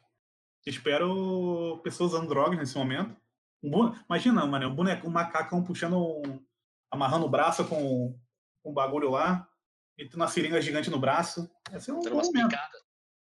[0.66, 3.16] Espero pessoas usando drogas nesse momento.
[3.64, 6.44] Um Imagina, mano, um boneco, um macacão puxando um...
[6.90, 8.18] amarrando o braço com
[8.64, 9.48] um bagulho lá,
[9.98, 11.50] e uma seringa gigante no braço.
[11.72, 12.22] Ia ser um bom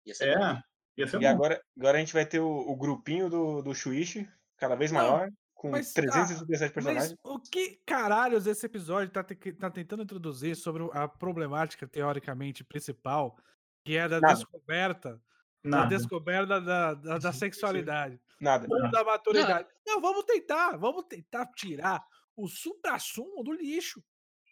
[0.07, 0.61] Ia ser é, bom.
[0.97, 1.29] ia ser e bom.
[1.29, 5.27] Agora, agora a gente vai ter o, o grupinho do, do Shuichi, cada vez maior.
[5.27, 7.17] Não com mas, 367 ah, personagens.
[7.25, 12.63] Mas o que caralhos esse episódio tá, te, tá tentando introduzir sobre a problemática teoricamente
[12.63, 13.37] principal,
[13.85, 14.35] que é da Nada.
[14.35, 15.21] descoberta
[15.65, 15.83] Nada.
[15.83, 18.21] da descoberta da, da, da sexualidade.
[18.41, 18.67] Nada.
[18.91, 19.69] Da maturidade.
[19.87, 19.95] Não.
[19.95, 22.05] Não, vamos tentar, vamos tentar tirar
[22.37, 24.03] o supra-sumo do lixo.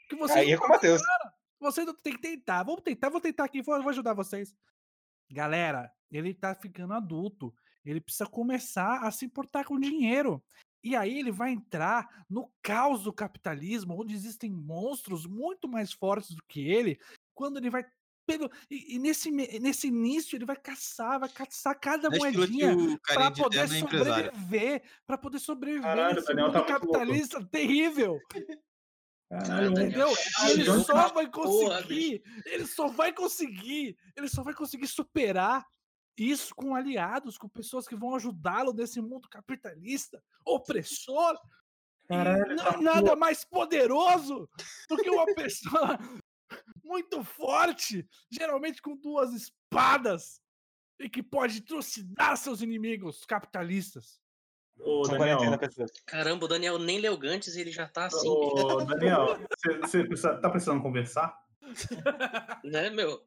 [0.09, 1.03] Que você Aí é com o Matheus.
[1.61, 2.63] Você tem que tentar.
[2.63, 4.55] Vamos tentar, vou tentar aqui, vou, vou ajudar vocês.
[5.31, 7.55] Galera, ele tá ficando adulto.
[7.85, 10.43] Ele precisa começar a se importar com dinheiro.
[10.83, 16.35] E aí ele vai entrar no caos do capitalismo, onde existem monstros muito mais fortes
[16.35, 16.99] do que ele,
[17.35, 17.85] quando ele vai
[18.27, 23.31] pelo e, e nesse, nesse início ele vai caçar, vai caçar cada é moedinha para
[23.31, 27.51] poder sobreviver, para poder sobreviver Caralho, nesse mundo tá capitalista louco.
[27.51, 28.19] terrível.
[29.29, 30.09] Caralho, entendeu?
[30.49, 35.67] Ele só vai conseguir, ele só vai conseguir, ele só vai conseguir superar
[36.17, 41.37] isso com aliados, com pessoas que vão ajudá-lo nesse mundo capitalista, opressor.
[42.07, 44.49] Caralho, não é nada mais poderoso
[44.89, 45.99] do que uma pessoa
[46.95, 50.41] muito forte, geralmente com duas espadas,
[51.01, 54.21] e que pode trucidar seus inimigos capitalistas.
[54.79, 55.41] Ô, Daniel.
[56.07, 58.29] Caramba, o Daniel nem leu Gantes e ele já tá assim.
[58.29, 59.39] Ô, Daniel,
[59.81, 60.07] você,
[60.41, 61.37] tá precisando conversar?
[62.65, 63.27] né, meu?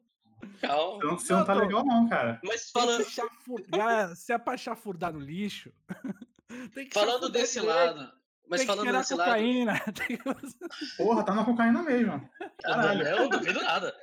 [0.60, 0.96] Calma.
[0.96, 2.40] Então, você não tá legal, não, cara.
[2.42, 3.04] Mas falando.
[3.04, 5.72] Chafurdar, se é pra chafurdar no lixo.
[6.92, 8.10] falando desse lado.
[8.48, 9.72] Mas tem falando desse cocaína.
[10.24, 10.54] lado.
[10.96, 12.30] Porra, tá na cocaína mesmo.
[12.62, 13.06] Caralho.
[13.06, 13.94] Eu não duvido nada.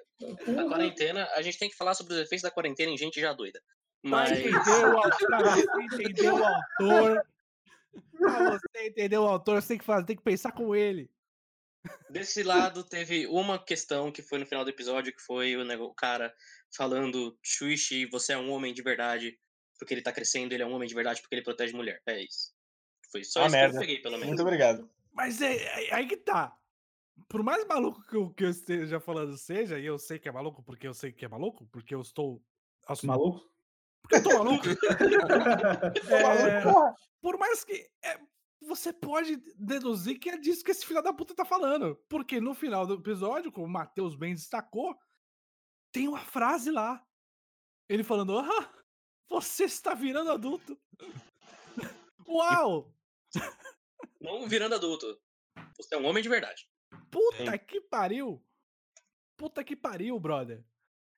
[0.48, 3.34] Na quarentena, a gente tem que falar sobre os efeitos da quarentena em gente já
[3.34, 3.62] doida.
[4.04, 4.30] Mas.
[4.30, 7.28] Pra entender o, pra você entender o autor.
[8.18, 11.10] Pra você entender o autor, você tem que, fazer, tem que pensar com ele.
[12.10, 15.94] Desse lado, teve uma questão que foi no final do episódio, que foi o, o
[15.94, 16.34] cara
[16.76, 19.38] falando, Shuichi, você é um homem de verdade,
[19.78, 22.02] porque ele tá crescendo, ele é um homem de verdade porque ele protege mulher.
[22.08, 22.55] É isso.
[23.16, 23.72] Foi só isso merda.
[23.72, 24.28] que eu peguei, pelo menos.
[24.28, 24.90] Muito obrigado.
[25.14, 26.54] Mas é, é, aí que tá.
[27.30, 30.32] Por mais maluco que eu, que eu esteja falando seja, e eu sei que é
[30.34, 32.44] maluco porque eu sei que é maluco, porque eu estou...
[33.04, 33.50] Maluco?
[34.02, 34.66] Porque eu tô maluco.
[36.12, 36.62] é,
[37.22, 37.90] por mais que...
[38.04, 38.20] É,
[38.60, 41.96] você pode deduzir que é disso que esse filho da puta tá falando.
[42.10, 44.94] Porque no final do episódio, como o Matheus bem destacou,
[45.90, 47.02] tem uma frase lá.
[47.88, 48.74] Ele falando: Ah,
[49.30, 50.78] você está virando adulto.
[52.28, 52.95] Uau!
[54.22, 55.20] Não virando adulto.
[55.78, 56.68] Você é um homem de verdade.
[57.12, 58.44] Puta que pariu!
[59.38, 60.64] Puta que pariu, brother.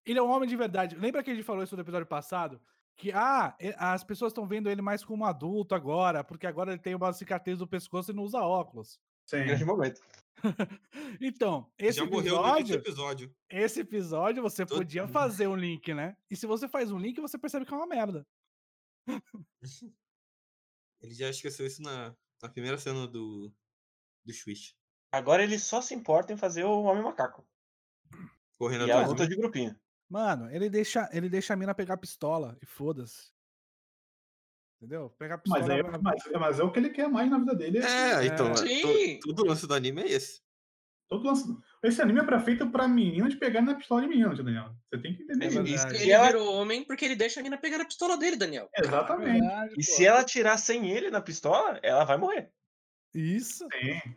[0.05, 0.95] Ele é um homem de verdade.
[0.95, 2.61] Lembra que a gente falou isso no episódio passado?
[2.97, 6.95] que ah, as pessoas estão vendo ele mais como adulto agora, porque agora ele tem
[6.95, 8.99] uma cicatriz no pescoço e não usa óculos.
[9.27, 9.43] Sim.
[9.45, 10.01] Grande momento.
[11.21, 14.79] então, esse episódio, episódio, Esse episódio você Todo...
[14.79, 16.17] podia fazer um link, né?
[16.29, 18.25] E se você faz um link, você percebe que é uma merda.
[21.01, 23.51] ele já esqueceu isso na, na primeira cena do,
[24.25, 24.71] do Switch.
[25.11, 27.47] Agora ele só se importa em fazer o Homem Macaco.
[28.57, 29.75] Correndo e a luta de grupinho.
[30.09, 33.31] Mano, ele deixa, ele deixa a mina pegar a pistola e foda-se.
[34.77, 35.09] Entendeu?
[35.11, 35.67] Pegar a pistola.
[35.67, 37.79] Mas é, mas, mas é o que ele quer mais na vida dele.
[37.79, 38.53] É, é então.
[38.53, 40.41] É, todo lance do anime é esse.
[41.09, 41.45] Todo lance.
[41.83, 44.75] Esse anime é pra, feito pra meninas pegarem na pistola de menino, Daniel.
[44.89, 45.87] Você tem que entender é isso.
[45.87, 46.27] Ele ela...
[46.27, 48.69] virou homem porque ele deixa a menina pegar na pistola dele, Daniel.
[48.75, 49.47] Exatamente.
[49.77, 52.51] E se ela tirar sem ele na pistola, ela vai morrer.
[53.13, 53.65] Isso.
[53.71, 54.15] Sim.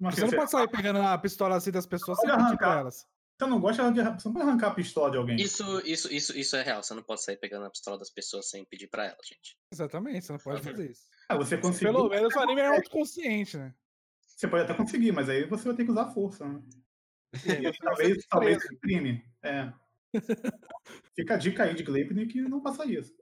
[0.00, 3.06] Mas você não pode sair pegando a pistola assim das pessoas sem pra elas.
[3.38, 4.02] Você não gosta de.
[4.02, 5.36] Você não pode arrancar a pistola de alguém.
[5.36, 6.82] Isso, isso, isso, isso é real.
[6.82, 9.56] Você não pode sair pegando a pistola das pessoas sem pedir pra elas, gente.
[9.72, 11.02] Exatamente, você não pode fazer isso.
[11.28, 11.92] Ah, você conseguiu.
[11.92, 13.74] Pelo menos o anime é autoconsciente, né?
[14.38, 16.62] Você pode até conseguir, mas aí você vai ter que usar força, né?
[17.44, 19.28] É, talvez, talvez crime.
[19.42, 19.72] É.
[21.16, 23.12] Fica a dica aí de Gleipnir que não passa isso.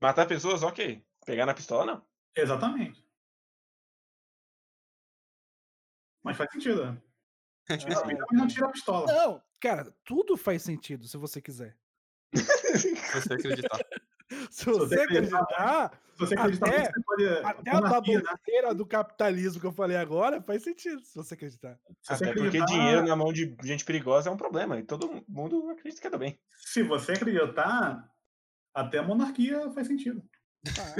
[0.00, 1.04] Matar pessoas, ok.
[1.26, 2.06] Pegar na pistola, não.
[2.34, 3.06] Exatamente.
[6.22, 7.02] Mas faz sentido, né?
[7.68, 8.34] É.
[8.34, 9.06] não tira a pistola.
[9.06, 11.76] Não, cara, tudo faz sentido se você quiser.
[12.34, 13.78] se você acreditar.
[14.50, 18.74] Se você acreditar, se você acreditar até, você pode, até a baboseira né?
[18.74, 21.78] do capitalismo que eu falei agora faz sentido, se você acreditar.
[22.00, 22.64] Se você até acreditar...
[22.64, 26.06] porque dinheiro na mão de gente perigosa é um problema, e todo mundo acredita que
[26.06, 26.38] é do bem.
[26.56, 28.08] Se você acreditar,
[28.72, 30.22] Até a monarquia faz sentido.
[30.78, 30.94] Ah.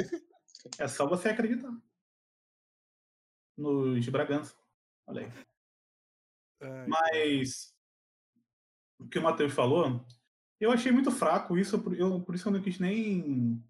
[0.79, 1.73] É só você acreditar.
[3.57, 4.55] Nos Bragança.
[5.07, 5.33] Olha aí.
[6.61, 7.75] Ai, Mas
[8.99, 10.05] o que o Matheus falou,
[10.61, 13.63] eu achei muito fraco isso, eu, por isso eu não quis nem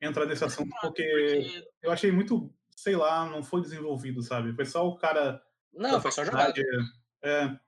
[0.00, 4.52] entrar nesse assunto, porque eu achei muito, sei lá, não foi desenvolvido, sabe?
[4.52, 5.42] Foi só o cara.
[5.72, 6.60] Não, foi só jogado.
[7.22, 7.58] É.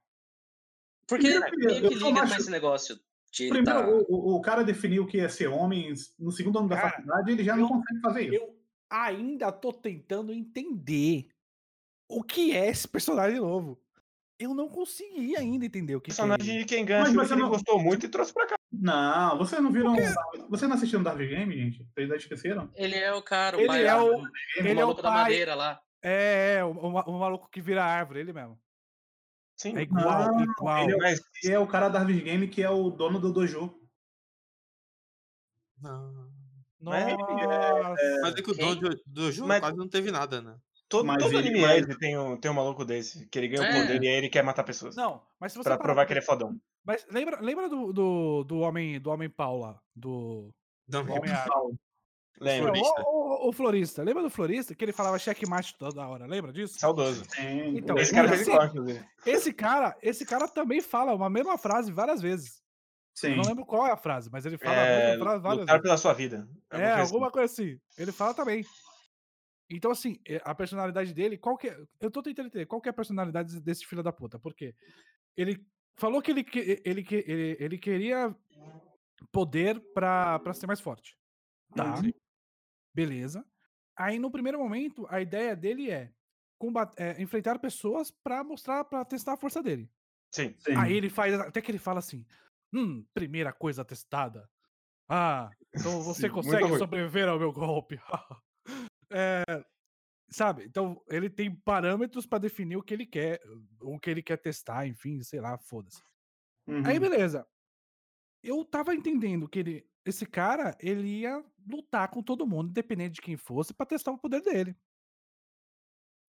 [1.06, 2.40] Porque meio que liga acho...
[2.40, 3.00] esse negócio.
[3.34, 3.88] Primeiro, tá...
[3.88, 7.44] o, o, cara definiu que ia ser homem no segundo ano da cara, faculdade, ele
[7.44, 8.34] já eu, não consegue fazer isso.
[8.34, 8.58] Eu
[8.90, 11.28] ainda tô tentando entender
[12.08, 13.78] o que é esse personagem novo.
[14.38, 16.58] Eu não consegui ainda entender o que, personagem é.
[16.60, 18.56] de quem ganha, mas você não gostou muito e trouxe pra cá.
[18.70, 19.96] Não, vocês não viram.
[19.96, 20.46] Porque...
[20.48, 21.84] Você não assistiu um Dark Game, gente?
[21.92, 22.70] Vocês já esqueceram?
[22.76, 25.10] Ele é o cara, o ele pai é o, o, ele é o maluco pai,
[25.10, 25.80] da madeira lá.
[26.00, 28.56] É, é o, o, maluco que vira árvore, ele mesmo.
[29.56, 29.76] Sim.
[29.76, 30.84] É igual, não, igual.
[30.84, 31.20] Ele é, mas...
[31.42, 33.74] ele é o cara da Dark Game que é o dono do dojo.
[35.82, 36.28] Não.
[36.80, 36.96] Nossa.
[36.98, 39.58] É, mas é que o dono do dojo mas...
[39.58, 40.56] quase não teve nada, né?
[40.88, 41.96] Todo, mas todo ele, anime mas...
[41.98, 43.82] tem, um, tem um maluco desse, que ele ganha o é.
[43.82, 44.96] poder e aí ele quer matar pessoas.
[44.96, 45.68] Não, mas se você.
[45.68, 46.58] Pra provar que ele é fodão.
[46.84, 49.78] Mas lembra, lembra do, do, do homem do homem pau lá?
[49.94, 50.50] Do.
[50.86, 51.72] Do, do homem pau.
[52.40, 52.72] Lembra.
[52.72, 54.02] O, o, o, florista.
[54.02, 54.74] Lembra do florista?
[54.74, 56.24] Que ele falava checkmate toda hora.
[56.24, 56.78] Lembra disso?
[56.78, 57.24] Saudoso.
[57.74, 58.50] Então, esse cara, esse,
[59.26, 62.62] esse cara, esse cara também fala uma mesma frase várias vezes.
[63.14, 63.30] Sim.
[63.30, 65.66] Eu não lembro qual é a frase, mas ele fala é, a mesma frase várias
[65.66, 65.82] vezes.
[65.82, 66.48] pela sua vida.
[66.70, 67.32] É, alguma assim.
[67.32, 67.80] coisa assim.
[67.98, 68.64] Ele fala também.
[69.70, 72.88] Então, assim, eh, a personalidade dele, qual que é, Eu tô tentando entender qual que
[72.88, 74.38] é a personalidade desse filho da puta.
[74.38, 74.74] Porque
[75.36, 75.66] ele
[75.98, 76.46] falou que ele,
[76.84, 78.34] ele, ele, ele queria
[79.32, 81.16] poder pra, pra ser mais forte.
[81.74, 82.00] Tá.
[82.00, 82.12] Uhum.
[82.94, 83.44] Beleza.
[83.96, 86.12] Aí, no primeiro momento, a ideia dele é,
[86.58, 89.90] combater, é enfrentar pessoas pra mostrar, pra testar a força dele.
[90.30, 90.76] Sim, sim.
[90.76, 91.34] Aí ele faz.
[91.34, 92.24] Até que ele fala assim:
[92.72, 94.48] Hum, primeira coisa testada.
[95.08, 97.98] Ah, então você consegue sobreviver ao meu golpe.
[99.10, 99.42] É,
[100.30, 100.64] sabe?
[100.64, 103.40] Então ele tem parâmetros para definir o que ele quer,
[103.80, 106.02] o que ele quer testar, enfim, sei lá, foda-se.
[106.66, 106.82] Uhum.
[106.86, 107.46] Aí beleza.
[108.42, 113.20] Eu tava entendendo que ele, esse cara, ele ia lutar com todo mundo, independente de
[113.20, 114.76] quem fosse, para testar o poder dele.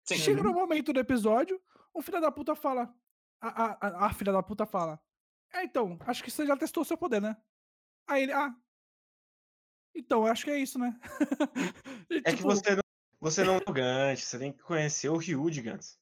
[0.08, 0.16] Sim.
[0.16, 1.62] Chega no momento do episódio,
[1.94, 2.94] o filho da puta fala.
[3.42, 5.00] A, a, a, a filha da puta fala.
[5.54, 7.38] É, então, acho que você já testou o seu poder, né?
[8.08, 8.56] Aí ele, ah,
[9.96, 10.98] então, eu acho que é isso, né?
[12.10, 12.38] e, é tipo...
[12.38, 12.84] que você não,
[13.20, 16.00] você não é o Gantz, você tem que conhecer o Ryu de Gantz.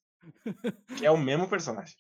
[0.98, 1.96] Que é o mesmo personagem.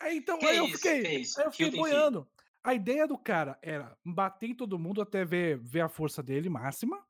[0.00, 2.28] É, então, aí eu fiquei, aí eu fiquei boiando.
[2.64, 6.48] A ideia do cara era bater em todo mundo até ver, ver a força dele
[6.48, 7.04] máxima.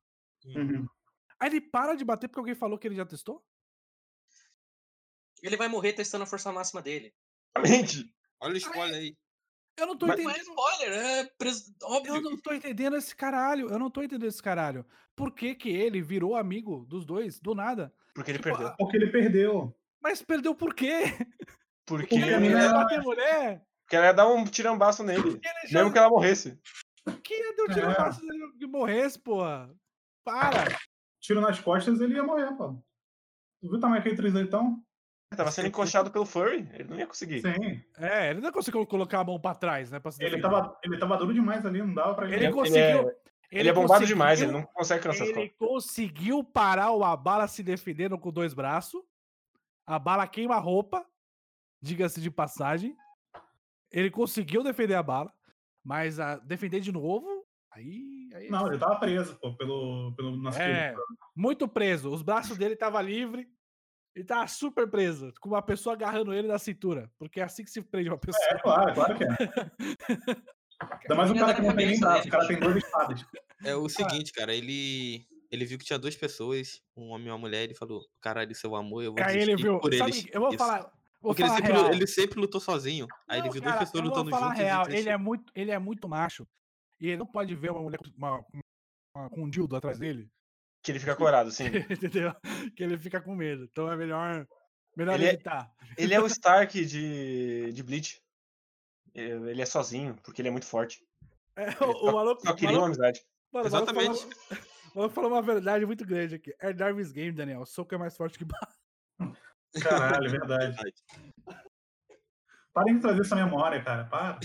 [0.45, 0.87] Uhum.
[1.39, 3.45] Aí ele para de bater porque alguém falou que ele já testou?
[5.43, 7.15] Ele vai morrer testando a força máxima dele.
[7.57, 8.15] Exatamente.
[8.41, 9.17] Olha o spoiler aí.
[9.77, 10.37] Eu não tô mas, entendendo.
[10.37, 11.75] Mas spoiler, é pres...
[11.83, 12.17] óbvio.
[12.17, 13.69] Eu não tô entendendo esse caralho.
[13.71, 14.85] Eu não tô entendendo esse caralho.
[15.17, 17.93] Por que, que ele virou amigo dos dois do nada?
[18.15, 18.69] Porque ele tipo, perdeu.
[18.69, 18.77] A...
[18.77, 19.77] Porque ele perdeu.
[20.01, 21.05] Mas perdeu por quê?
[21.87, 23.67] Porque, Porque ele ia bater mulher.
[23.85, 25.41] Porque ela ia dar um tirambaço nele.
[25.67, 25.81] Já...
[25.81, 26.59] Mesmo que ela morresse.
[27.23, 28.25] Que ia dar um tirambaço é.
[28.25, 29.75] nele que morresse, porra.
[30.25, 30.79] Para.
[31.21, 32.75] Tiro nas costas, ele ia morrer, pô.
[33.61, 34.83] Tu viu o tamanho que ele então?
[35.37, 37.41] Tava sendo encoxado pelo Furry, ele não ia conseguir.
[37.41, 37.83] Sim.
[37.99, 39.99] É, ele não conseguiu colocar a mão pra trás, né?
[39.99, 42.37] Pra ele, tava, ele tava duro demais ali, não dava pra ele.
[42.37, 42.81] Ele conseguiu.
[42.81, 47.47] Ele é, ele é bombado demais, ele não consegue cansar Ele conseguiu parar o Abala
[47.47, 49.03] se defendendo com dois braços.
[49.87, 51.05] A bala queima a roupa,
[51.81, 52.97] diga-se de passagem.
[53.91, 55.31] Ele conseguiu defender a bala,
[55.85, 58.31] mas a defender de novo, aí.
[58.35, 60.95] aí não, ele tava preso, pô, pelo, pelo nosso é,
[61.37, 62.09] Muito preso.
[62.11, 63.47] Os braços dele estavam livres.
[64.15, 67.11] Ele tava super preso, com uma pessoa agarrando ele na cintura.
[67.19, 68.45] Porque é assim que se prende uma pessoa.
[68.51, 69.29] É, claro, claro que é.
[71.03, 73.25] Ainda mais um cara que não tem nem braço, o cara tem dois espadas.
[73.65, 75.25] É o seguinte, cara, ele.
[75.51, 78.75] Ele viu que tinha duas pessoas, um homem e uma mulher, ele falou: Caralho, seu
[78.75, 79.79] amor, eu vou Cara, ele viu.
[79.79, 80.27] por Sabe, eles.
[80.33, 80.59] Eu vou Isso.
[80.59, 80.81] falar.
[81.21, 83.07] Vou Porque ele, sempre, ele sempre lutou sozinho.
[83.29, 84.59] Aí não, ele viu cara, duas pessoas lutando juntas.
[84.59, 84.89] Real.
[84.89, 86.47] Ele, é muito, ele é muito macho.
[87.01, 88.45] E ele não pode ver uma mulher com, uma,
[89.15, 90.29] uma, com um dildo atrás dele.
[90.83, 91.65] Que ele fica corado, sim.
[91.91, 92.35] Entendeu?
[92.75, 93.65] Que ele fica com medo.
[93.71, 94.47] Então é melhor,
[94.97, 95.71] melhor ele é evitar.
[95.97, 98.21] É, ele é o Stark de, de Bleach.
[99.15, 101.05] Ele é sozinho, porque ele é muito forte.
[101.55, 102.43] É, o, só, o maluco.
[102.43, 103.21] Só queria uma amizade.
[103.53, 104.27] Mano, Exatamente.
[104.95, 106.55] O maluco falou uma verdade muito grande aqui.
[106.59, 107.65] É Darwin's Game, Daniel.
[107.67, 109.35] Soco é mais forte que bala.
[109.83, 110.77] Caralho, é verdade.
[112.73, 114.05] Parem de trazer essa memória, cara.
[114.05, 114.39] Para.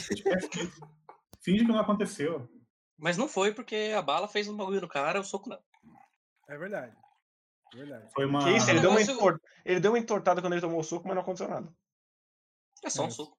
[1.41, 2.47] Finge que não aconteceu.
[2.97, 5.59] Mas não foi porque a bala fez um bagulho no cara, o soco não.
[6.47, 6.95] É verdade.
[7.73, 8.09] É verdade.
[8.13, 8.43] Foi uma...
[8.43, 9.41] Que isso, ele, deu uma entor...
[9.65, 11.73] ele deu uma entortada quando ele tomou o soco, mas não aconteceu nada.
[12.83, 13.11] É só um é.
[13.11, 13.37] soco.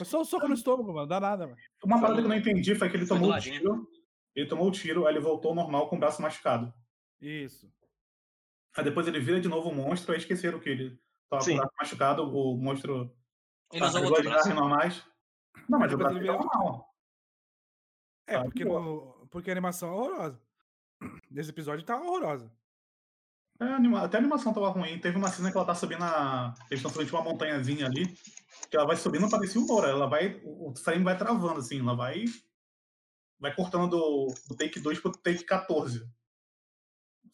[0.00, 1.06] É só um soco no estômago, mano.
[1.06, 1.58] Dá nada, mano.
[1.84, 3.88] Uma parada que eu não entendi foi que ele tomou o tiro.
[4.34, 6.72] ele tomou o tiro, aí ele voltou normal com o braço machucado.
[7.20, 7.72] Isso.
[8.76, 11.52] Aí depois ele vira de novo o monstro, aí esqueceram que ele tava Sim.
[11.52, 13.14] com o braço machucado, o monstro.
[13.72, 14.54] Ele usou outro braço.
[14.54, 15.06] normais.
[15.68, 16.88] Não, mas o braço dele é normal.
[18.26, 20.42] É, porque, no, porque a animação é horrorosa.
[21.30, 22.52] Nesse episódio tá horrorosa.
[23.60, 23.96] É.
[23.96, 24.98] Até a animação tava ruim.
[24.98, 26.54] Teve uma cena que ela tá subindo a.
[26.70, 28.06] Eles estão subindo uma montanhazinha ali.
[28.70, 29.88] Que ela vai subindo, parecia um Moura.
[29.88, 30.40] Ela vai.
[30.44, 31.80] O frame vai travando, assim.
[31.80, 32.24] Ela vai.
[33.38, 36.08] Vai cortando do, do take 2 pro take 14.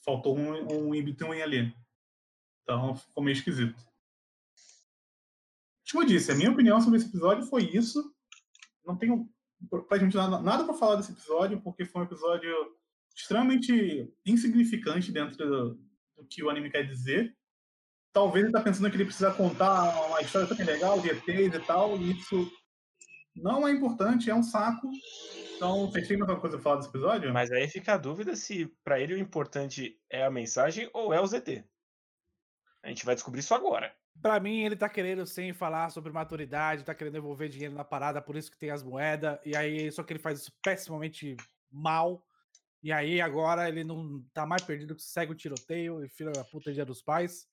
[0.04, 1.74] Faltou um, um in between ali.
[2.62, 3.82] Então ficou meio esquisito.
[5.90, 8.14] Como eu disse, a minha opinião sobre esse episódio foi isso.
[8.84, 9.28] Não tenho
[9.88, 12.77] pra gente nada, nada para falar desse episódio, porque foi um episódio
[13.18, 15.74] extremamente insignificante dentro do,
[16.16, 17.36] do que o anime quer dizer.
[18.12, 21.60] Talvez ele tá pensando que ele precisa contar uma história super legal de ETs e
[21.66, 22.50] tal, e isso
[23.36, 24.88] não é importante, é um saco.
[25.56, 27.32] Então, vocês têm mais alguma coisa pra falar desse episódio?
[27.32, 31.20] Mas aí fica a dúvida se para ele o importante é a mensagem ou é
[31.20, 31.64] o ZT.
[32.82, 33.92] A gente vai descobrir isso agora.
[34.22, 38.22] Pra mim, ele tá querendo sim falar sobre maturidade, tá querendo envolver dinheiro na parada,
[38.22, 41.36] por isso que tem as moedas, e aí só que ele faz isso pessimamente
[41.70, 42.24] mal.
[42.82, 46.44] E aí agora ele não tá mais perdido que segue o tiroteio e filha da
[46.44, 47.48] puta dia dos pais.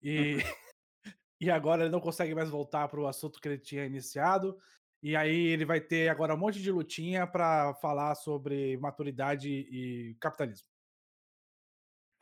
[0.00, 0.36] E,
[1.40, 4.56] e agora ele não consegue mais voltar pro assunto que ele tinha iniciado.
[5.02, 10.16] E aí ele vai ter agora um monte de lutinha para falar sobre maturidade e
[10.20, 10.68] capitalismo.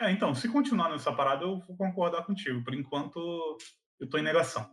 [0.01, 2.65] É, então, se continuar nessa parada, eu vou concordar contigo.
[2.65, 3.59] Por enquanto,
[3.99, 4.65] eu tô em negação.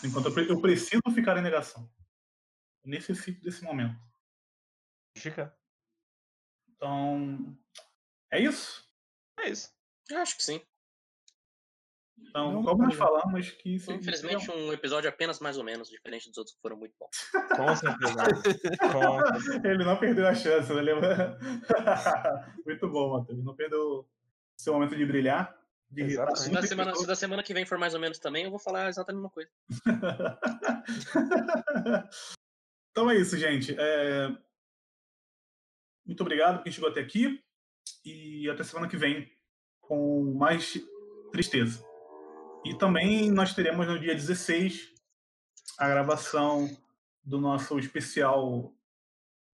[0.00, 1.90] Por enquanto, eu preciso ficar em negação.
[2.84, 3.98] Eu necessito desse momento.
[5.16, 5.54] Fica.
[6.76, 7.56] Então,
[8.32, 8.84] é isso?
[9.38, 9.70] É isso.
[10.08, 10.60] Eu acho que sim.
[12.28, 13.74] Então, não, como nós falamos que.
[13.74, 17.30] Infelizmente, um episódio apenas mais ou menos, diferente dos outros que foram muito bons.
[17.56, 18.22] Com certeza.
[19.64, 20.82] ele não perdeu a chance, né?
[22.64, 23.38] muito bom, Matheus.
[23.38, 24.08] Ele não perdeu
[24.56, 25.58] seu momento de brilhar.
[25.90, 26.16] De se,
[26.52, 28.88] da semana, se da semana que vem for mais ou menos também, eu vou falar
[28.88, 29.50] exatamente a mesma coisa.
[32.92, 33.74] então é isso, gente.
[33.76, 34.28] É...
[36.10, 37.40] Muito obrigado por quem chegou até aqui.
[38.04, 39.30] E até semana que vem
[39.80, 40.76] com mais
[41.30, 41.84] tristeza.
[42.64, 44.92] E também nós teremos no dia 16
[45.78, 46.68] a gravação
[47.22, 48.74] do nosso especial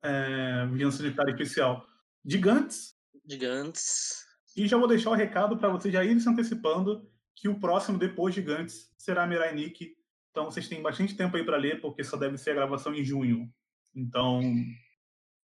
[0.03, 1.87] é, Vigilância Sanitária Especial
[2.25, 2.97] Gigantes.
[3.25, 4.25] Gigantes.
[4.57, 7.97] E já vou deixar o recado para vocês já irem se antecipando que o próximo
[7.97, 9.95] depois Gigantes será Mirai Nick.
[10.31, 13.05] Então vocês têm bastante tempo aí para ler, porque só deve ser a gravação em
[13.05, 13.49] junho.
[13.95, 14.41] Então,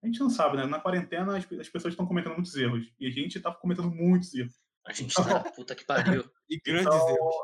[0.05, 0.65] a gente não sabe, né?
[0.67, 2.87] Na quarentena as, pessoas estão cometendo muitos erros.
[2.99, 4.53] E a gente está cometendo muitos erros.
[4.85, 6.23] A gente tá, puta que pariu.
[6.47, 7.35] E grandes então, erros.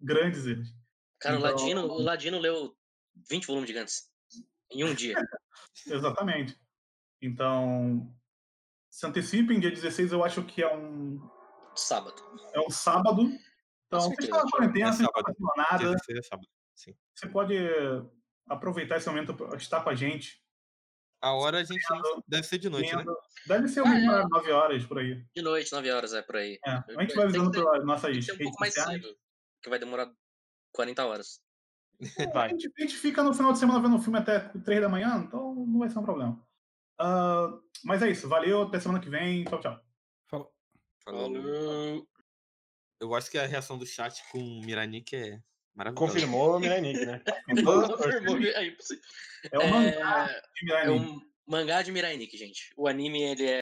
[0.00, 0.68] Grandes erros.
[1.20, 1.48] Cara, então...
[1.48, 2.76] o, Ladino, o Ladino leu
[3.30, 4.10] 20 volumes gigantes
[4.72, 5.14] em um dia.
[5.86, 6.58] Exatamente.
[7.22, 8.12] Então,
[8.90, 11.20] se antecipem, dia 16 eu acho que é um.
[11.76, 12.20] Sábado.
[12.52, 13.30] É um sábado.
[13.86, 15.96] Então, você está na quarentena, você não está fazendo nada.
[16.10, 16.48] É sábado.
[16.74, 16.96] Sim.
[17.14, 17.54] Você pode
[18.48, 20.42] aproveitar esse momento para estar com a gente.
[21.20, 22.22] A hora a gente não...
[22.28, 23.04] deve ser de noite, né?
[23.46, 24.26] Deve ser ah, é.
[24.28, 25.24] 9 horas por aí.
[25.34, 26.58] De noite, 9 horas, é por aí.
[26.64, 26.70] É.
[26.70, 29.16] A gente vai avisando pelas nossas redes um pouco mais cedo,
[29.60, 30.10] que vai demorar
[30.72, 31.40] 40 horas.
[32.32, 32.46] Vai.
[32.46, 34.88] A, gente, a gente fica no final de semana vendo o filme até 3 da
[34.88, 36.40] manhã, então não vai ser um problema.
[37.00, 39.44] Uh, mas é isso, valeu, até semana que vem.
[39.44, 39.80] Tchau, tchau.
[40.28, 40.54] Falou.
[41.04, 42.06] Falou.
[43.00, 45.40] Eu acho que a reação do chat com o Miranik é
[45.78, 46.12] Maravilhoso.
[46.12, 47.22] Confirmou o Miranic, né?
[47.46, 48.74] Confirmou, é,
[49.52, 52.72] é um mangá de É um mangá de Mirai gente.
[52.76, 53.60] O anime, ele é